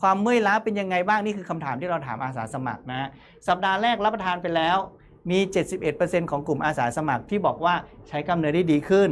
[0.00, 3.08] ความเมื่อยล้าเป็นยังไงบ้าง นี่คือคำถามที่เราถามอาสาสมัครนะ
[3.48, 4.76] สัปดาห์แรกรับประทานไปแล้ว
[5.30, 5.38] มี
[5.84, 7.74] 71%ของกลุ่มอาสาสมัครที่บอกว่า
[8.08, 9.10] ใช้กล้ามเนื้อได้ดีขึ้น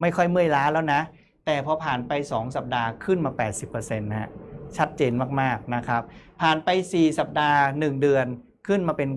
[0.00, 1.00] ไม่ค่อยเมื่อยล้าแล้วนะ
[1.46, 3.32] แต่พอผ่านไป 2 สัปดาห์ขึ้นมา
[3.66, 4.30] 80%นะฮะ
[4.76, 6.02] ชัดเจนมากๆนะครับ
[6.40, 8.26] ผ่านไป 4 สัปดาห์ 1 เดือน
[8.66, 9.10] ขึ้นมาเป็น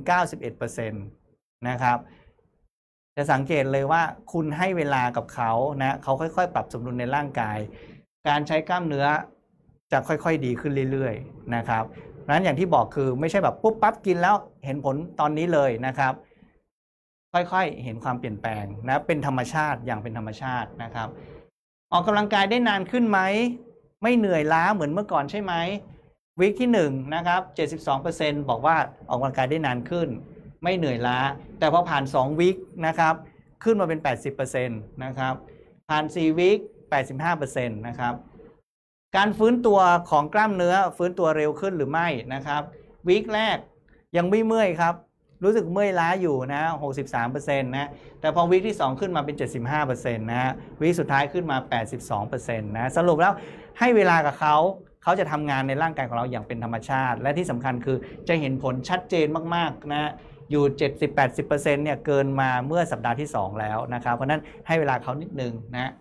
[0.59, 1.97] 91%นะครับ
[3.17, 4.01] จะสังเกตเลยว่า
[4.33, 5.51] คุณให้เวลากับเขา
[5.81, 7.57] นะเขาค่อยๆ ปรับสมดุลในร่างกาย
[8.27, 9.05] การใช้กล้ามเนื้อ
[9.91, 14.35] จะค่อยๆดีขึ้นเรื่อยๆนะครับเพราะฉะนั้นอย่างที่บอกคือไม่ใช่แบบปุ๊บปั๊บกินแล้ว
[14.65, 16.13] เห็นผลตอนนี้เลยนะครับ
[17.33, 21.07] ค่อยๆเห็นความเปลี่ยนแปลงนะเป็นธรรมชาติอย่างเป็นธรรมชาตินะครับ
[21.91, 23.19] ออกกำลังกายได้นานขึ้นไหม
[24.01, 25.53] ไม่เหนื่อยล้าเหมือนเมื่อก่อนใช่ไหม
[26.39, 27.41] วิกที่1นะครับ
[27.95, 28.75] 72%บอกว่า
[29.09, 30.07] ออกกำลังกายได้นานขึ้น
[30.63, 31.19] ไม่เหนื่อยล้า
[31.59, 32.57] แต่พอผ่าน 2 วิก
[32.87, 33.13] นะครับ
[33.63, 33.99] ขึ้นมาเป็น
[34.45, 35.33] 80%นะครับ
[35.89, 36.59] ผ่าน 4 วิก
[37.17, 38.13] 85%นะครับ
[39.15, 42.61] การฟื้นตัวของกล้ามเนื้อฟื้นตัวเร็วขึ้นหรือไม่นะครับ
[43.07, 43.57] วิกแรก
[44.17, 44.95] ยังไม่เมื่อยครับ
[45.43, 46.63] รู้สึกเมื่อยล้าอยู่นะ
[47.15, 47.89] 63%นะ
[48.21, 49.35] แต่พอวิกที่ 2 ขึ้นมาเป็น
[49.79, 50.51] 75%นะฮะ
[50.81, 51.57] วิกสุดท้ายขึ้นมา
[52.11, 53.33] 82%นะ สรุปแล้ว
[53.79, 54.55] ให้เวลากับเขา
[55.03, 57.97] เขาจะทำงานในร่างกายของเราอย่างเป็นธรรมชาติ และที่สำคัญคือ
[58.27, 60.11] จะเห็นผลชัดเจนมาก ๆ นะ
[60.51, 60.63] อยู่
[61.19, 65.91] 70-80%เนี่ยเกินมาเมื่อสัปดาห์ที่ 2 แล้วนะครับ เพราะนั้นให้เวลาเขานิดนึงนะ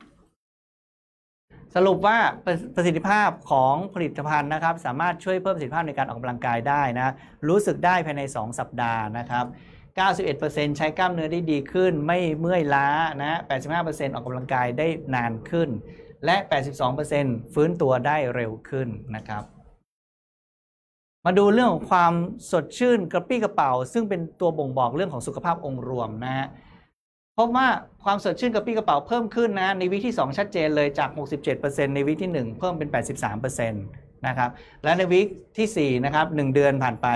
[1.77, 7.15] สรุปว่าประประสิทธิภาพของผลิตภัณฑ์นะครับ สามารถช่วยเพิ่มประสิทธิภาพในการออกกำลังกายได้นะ
[7.49, 9.45] รู้สึกได้ภายใน 2 สัปดาห์นะครับ
[10.11, 12.89] 91%ใช้กล้ามเนื้อได้ดีขึ้น ไม่เมื่อยล้า
[13.23, 13.41] นะ
[13.79, 15.69] 85%ออกกำลังกายได้นานขึ้น
[16.25, 16.37] และ
[16.97, 19.43] 82%ฟื้นตัวได้เร็วขึ้นนะครับ
[21.27, 22.13] มาดูเรื่องของความ
[22.51, 26.47] สดชื่นกระปี้กระเป๋า ซึ่งเป็นตัวบ่งบอกเรื่องของสุขภาพองค์รวมนะฮะ
[27.39, 27.69] พบว่า
[28.05, 31.11] ความสดชื่นกระปี้กระเป๋าเพิ่มขึ้นนะในวิที่ 2 ชัดเจนเลยจาก
[31.53, 32.89] 67%ในวิที่ 1 เพิ่มเป็น
[33.35, 34.51] 83%นะครับ
[34.85, 35.21] และในวิ
[35.59, 37.09] ที่4นะครับ1เดือนผ่านไป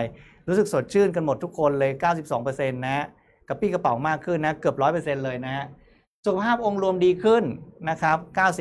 [0.49, 1.93] รู้สึกสดชื่นกันหมดทุกคนเลย
[2.35, 3.05] 92%นะฮะ
[3.49, 5.65] กระปี้กระเป๋ามากขึ้นนะเกือบ 100%เลยนะฮะ
[6.27, 7.43] สุขภาพองค์รวมดีขึ้น
[7.89, 8.19] นะครับ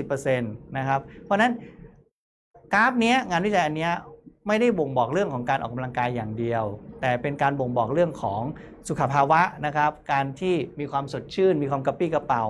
[0.07, 1.51] 90%นะครับเพราะนั้น
[2.73, 3.89] กราฟนี้งานวิจัยอันนี้
[4.47, 6.63] ไม่ได้บ่งบอกเรื่องของการออกกำลังกายอย่างเดียว
[7.01, 8.41] แต่เป็นการบ่งบอกเรื่องของ
[8.89, 12.43] สุขภาวะนะครับ การที่มีความสดชื่น มีความกระปรี้กระเป๋า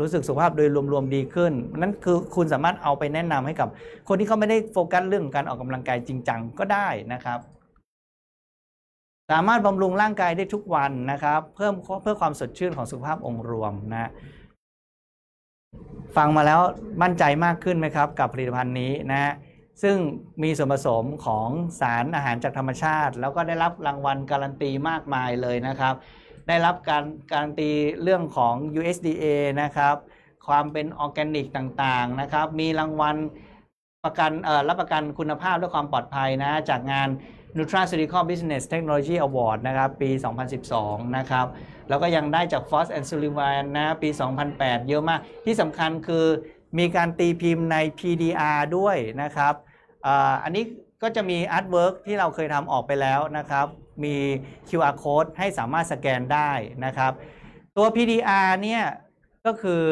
[0.00, 3.68] รู้สึกสุขภาพโดยรวมๆดีขึ้น นั่นคือคุณสามารถเอาไปแนะนำให้กับ
[4.08, 7.38] คนที่เขาไม่ได้โฟกัสเรื่องการออกกำลังกายจริงจังก็ได้นะครับ
[9.30, 14.10] สามารถบำรุงร่างกายได้ทุกวันนะครับ เพิ่มเพื่อความสดชื่นของสุขภาพองค์รวมนะ
[16.16, 16.60] ฟังมาแล้ว
[17.02, 19.32] มั่นใจมากขึ้นไหมครับ กับผลิตภัณฑ์นี้นะฮะ
[19.82, 19.96] ซึ่ง
[20.42, 21.48] มีส่วนผสมของ
[21.80, 25.94] สารอาหารจากธรรมชาติ แล้วก็ได้รับรางวัลการันตีมากมายเลยนะครับ
[26.48, 27.70] ได้รับการการันตี
[28.02, 29.24] เรื่องของ USDA
[29.62, 29.96] นะครับ
[30.46, 33.16] ความเป็นออร์แกนิกต่างๆนะครับ มีรางวัล
[34.04, 34.30] ประกัน
[34.68, 37.08] รับประกันคุณภาพและความปลอดภัยนะ จากงาน
[37.56, 40.10] Nutraceutical Business Technology Award นะครับ ปี
[40.62, 41.46] 2012 นะครับ
[41.88, 44.08] แล้วก็ยังได้จาก Frost and Sullivan นะ ปี
[44.48, 46.26] 2008 เยอะมาก ที่สำคัญคือ
[46.78, 49.54] มีการตีพิมพ์ใน PDR ด้วยนะครับ
[50.44, 50.64] อันนี้
[51.02, 53.66] ก็จะมี artwork ที่เราเคยทำออกไปแล้วนะครับ
[54.04, 54.16] มี
[54.68, 56.50] QR code ให้สามารถสแกนได้
[56.84, 57.12] นะครับ
[57.76, 58.82] ตัว PDR เนี่ย
[59.46, 59.82] ก็คือ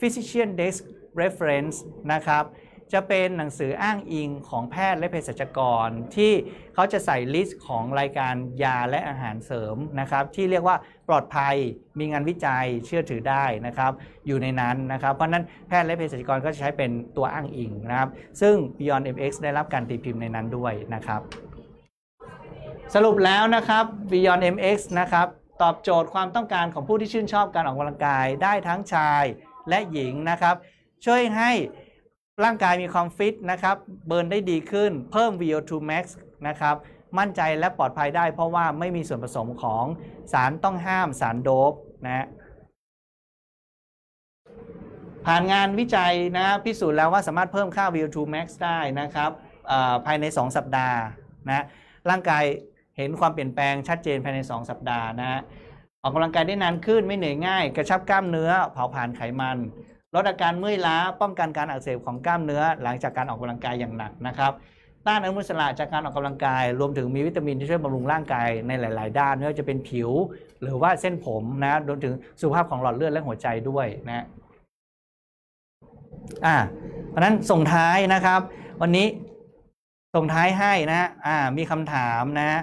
[0.00, 0.82] Physician Desk
[1.22, 1.76] Reference
[2.12, 2.44] นะครับ
[2.92, 6.32] จะเป็นหนังสืออ้างอิงของแพทย์และเภสัชกร ที่
[6.74, 10.76] เขาจะใส่ลิสต์ของรายการยาและอาหารเสริมนะครับที่เรียกว่า
[11.08, 11.56] ปลอดภัย
[11.98, 13.92] มีงานวิจัยเชื่อถือได้นะครับ
[14.26, 18.10] อยู่ในนั้นนะครับ เพราะนั้นแพทย์และเภสัชกรก็จะใช้เป็นตัวอ้างอิงนะครับ
[18.40, 21.20] ซึ่ง Beyond MX ได้รับการตีพิมพ์ในนั้นด้วยนะครับ
[22.94, 25.26] สรุปแล้วนะครับ Beyond MX นะครับ
[25.62, 29.24] ตอบโจทย์ความต้องการของผู้ที่ชื่นชอบการออกกำลังกายได้ทั้งชาย
[29.68, 30.54] และหญิงนะครับ
[31.04, 31.50] ช่วยให้
[32.42, 33.76] ร่างกายมีความฟิตนะครับ
[34.06, 36.04] เบิร์นได้ดีขึ้น เพิ่ม VO2 max
[36.48, 36.76] นะครับ
[37.18, 39.84] มั่นใจและปลอดภัยได้เพราะว่าไม่มีส่วนผสมของ
[40.32, 41.72] สารต้องห้ามสารโดป
[42.04, 42.26] นะฮะ
[45.26, 49.30] ผ่านงานวิจัยนะพิสูจน์แล้วว่าสามารถเพิ่มค่า VO2 max ได้นะครับ
[50.06, 50.98] ภายใน 2 สัปดาห์
[51.48, 51.64] นะ
[52.10, 52.44] ร่างกาย
[52.96, 55.40] เห็นความเปลี่ยนแปลงชัดเจนภายใน 2 สัปดาห์นะฮะ
[56.02, 59.58] ออกกำลังกายได้นานขึ้นไม่เหนื่อยง่าย กระชับกล้ามเนื้อเผาผลาญไขมัน
[60.14, 64.52] ลดอาการเมื่อยล้าป้องกันการอักเสบของกล้ามเนื้อ หลังจากการออกกำลังกายอย่างหนักนะครับ
[65.06, 70.10] ต้านอนุมูลอิสระจากการออกกำลังกาย รวมถึงมีวิตามินที่ช่วยบำรุงร่างกายในหลาย ๆ ด้านไม่ว่าจะเป็นผิว
[70.62, 74.24] หรือว่าเส้นผมนะรวมถึงสุขภาพของหลอดเลือดและหัวใจด้วยนะ
[76.46, 76.56] อ่า
[77.08, 78.40] เพราะฉะนั้นส่งท้ายนะครับ
[78.82, 79.06] วันนี้
[80.14, 82.60] ส่งท้ายให้นะอ่ามีคำถามนะ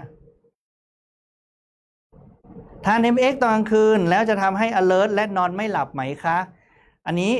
[2.85, 6.37] ทาน MX ตอนกลางคืนแล้วจะทำให้ alert และนอนไม่หลับไหมคะ
[7.07, 7.31] อันนี้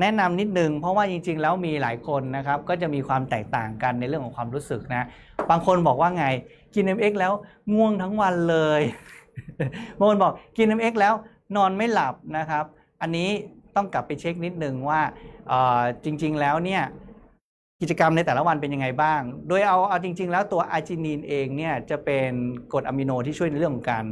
[0.00, 5.02] แนะนำนิดนึงเพราะว่าจริง ๆ แล้วมีหลายคนนะครับ ก็จะมีความแตกต่างกันในเรื่องของความรู้สึกนะ
[5.50, 6.26] บางคนบอกว่าไง
[6.74, 7.32] กิน MX แล้ว
[7.74, 8.82] ง่วงทั้งวันเลย
[9.98, 11.14] บางคนบอกกิน MX แล้ว
[11.56, 12.64] นอนไม่หลับนะครับ
[13.02, 13.28] อันนี้
[13.76, 15.00] ต้องกลับไปเช็คนิดนึงว่า
[16.04, 16.82] จริง ๆ แล้วเนี่ย
[17.80, 22.30] กิจกรรมในแต่ละวันเป็นยังไงบ้าง โดยเอาเอาจริง ๆ แล้วตัวอาร์จินีนเองเนี่ยจะเป็น
[22.72, 24.04] กรดอะมิโนที่ช่วยในเรื่องของการ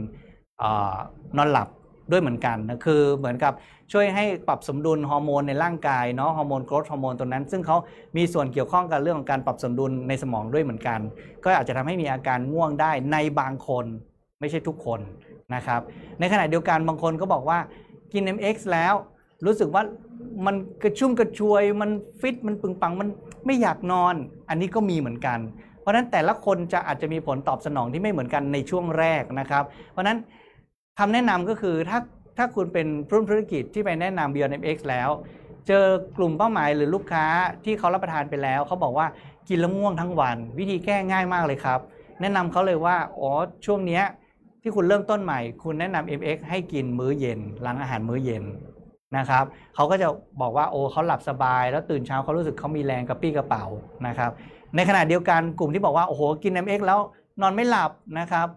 [0.62, 0.64] อ
[0.94, 0.96] อ
[1.36, 1.68] นอนหลับ
[2.10, 3.52] ด้วยเหมือนกันนะคือเหมือนกับ
[3.92, 7.76] ช่วยให้ปรับสมดุลฮอร์โมนในร่างกายเนาะฮอร์โมน growth hormone ตัวนั้น ซึ่งเขา
[8.16, 11.00] มีส่วนเกี่ยวข้องกับเรื่องของการปรับสมดุลในสมองด้วยเหมือนกัน
[11.44, 13.86] ก็อาจจะทำให้มีอาการง่วงได้ในบางคน
[14.40, 15.00] ไม่ใช่ทุกคน
[15.54, 15.80] นะครับ
[16.20, 17.58] ในขณะเดียวกันบางคนก็บอกว่า
[18.12, 18.94] กิน MX แล้ว
[19.46, 19.82] รู้สึกว่า
[20.46, 21.90] มันกระชุ่มกระชวย มัน
[22.20, 23.08] ฟิต มันปึงปัง มัน
[23.46, 24.14] ไม่อยากนอน
[24.48, 25.38] อันนี้ก็มีเหมือนกัน
[25.80, 30.18] เพราะนั้นแต่ละคนจะอาจจะมีผลตอบสนองที่ไม่เหมือนกันในช่วงแรกนะครับ เพราะนั้น
[30.98, 31.98] คำแนะนำก็คือถ้า
[32.38, 35.08] ถ้าคุณเป็นรุ่นธุรกิจที่ไปแนะนำ BNMX แล้ว
[35.68, 35.84] เจอ
[36.16, 37.26] กลุ่มเป้าหมายหรือลูกค้า
[37.64, 39.06] ที่เขารับประทานไปแล้ว เขาบอกว่า
[39.48, 41.80] กินแล้วง่วงทั้งวัน วิธีแก้ง่ายมากเลยครับ
[42.20, 43.30] แนะนำเขาเลยว่าอ๋อ
[43.66, 44.04] ช่วงเนี้ย
[44.62, 48.44] ที่คุณเริ่มต้นใหม่ คุณแนะนำ MX ให้กินมื้อเย็น หลังอาหารมื้อเย็น
[49.16, 49.44] นะครับ
[49.74, 50.08] เขาก็จะ
[50.40, 53.64] บอกว่าโอ้เขาหลับสบาย แล้วตื่นเช้าเขารู้สึกเขามีแรงกระปี้กระเป๋า
[54.06, 54.30] นะครับ
[54.76, 57.00] ในขณะเดียวกันกลุ่มที่บอกว่าโอ้โหกิน MX แล้ว
[57.42, 58.48] นอนไม่หลับนะครับ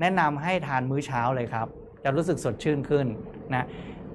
[0.00, 1.66] แนะนำให้ทานมื้อเช้าเลยครับ
[2.04, 3.06] จะรู้สึกสดชื่นขึ้น
[3.54, 3.66] นะ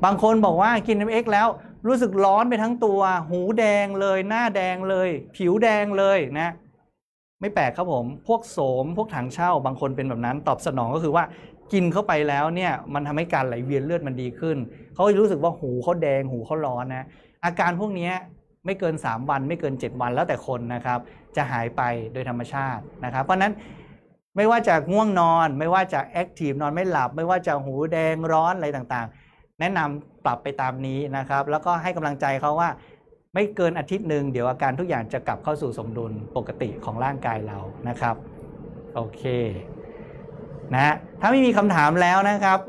[0.06, 1.48] บางคนบอกว่ากิน MX แล้ว
[1.88, 6.50] รู้สึกร้อนไปทั้งตัว หูแดงเลย หน้าแดงเลย ผิวแดงเลยนะ
[7.42, 11.24] ไม่แปลกครับผม พวกโสม พวกถังเช่า บางคนเป็นแบบนั้นตอบสนองก็คือว่า
[11.74, 14.58] กินเข้าไปแล้วเนี่ยมันทำให้การไหลเวียนเลือดมันดีขึ้น
[14.94, 17.06] เขารู้สึกว่าหูเขาแดง หูเขาร้อนนะ
[17.46, 18.12] อาการพวกนี้
[18.66, 21.00] ไม่เกิน 3 วัน ไม่เกิน 7 วันแล้วแต่คนนะครับ
[21.36, 21.82] จะหายไป
[22.14, 23.54] โดยธรรมชาตินะครับ เพราะฉะนั้น
[24.36, 32.70] ไม่ว่าจะง่วงนอน ไม่ว่าจะแอคทีฟนอนไม่หลับ ไม่ว่าจะหูแดงร้อนอะไรต่างๆ แนะนำปรับไปตามนี้นะครับ แล้วก็ให้กำลังใจเขาว่า
[33.34, 37.58] ไม่เกินอาทิตย์หนึ่งเดี๋ยวอาการทุกอย่างจะกลับเข้าสู่สมดุลปกติของร่างกายเรา
[37.90, 38.16] นะครับ
[38.96, 39.24] โอเค
[40.76, 42.60] นะถ้าไม่มีคำถามแล้วนะครับ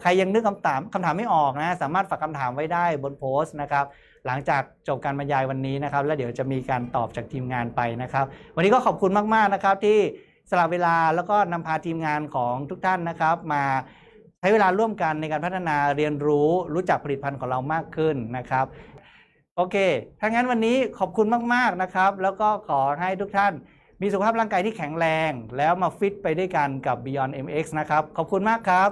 [0.00, 3.84] ใครยังนึกคำถามคำถามไม่ออกนะสามารถฝากคำถามไว้ได้บนโพสต์นะครับ
[4.26, 8.24] หลังจากจบการบรรยายวันนี้นะครับ แล้วเดี๋ยวจะมีการตอบจากทีมงานไปนะครับ
[8.56, 9.98] วันนี้ก็ขอบคุณมากๆนะครับที่
[10.50, 13.64] สละเวลาแล้วก็นำพาทีมงานของทุกท่านนะครับ มา
[14.40, 18.66] ใช้เวลาร่วมกันในการพัฒนาเรียนรู้รู้จักผลิตภัณฑ์ของเรามากขึ้นนะครับ
[19.56, 19.76] โอเค
[20.20, 23.52] ถ้างั้นวันนี้ขอบคุณมากๆนะครับ แล้วก็ขอให้ทุกท่าน
[24.00, 28.90] มีสุขภาพร่างกายที่แข็งแรง แล้วมาฟิตไปด้วยกันกับ Beyond MX นะครับ ขอบคุณมากครับ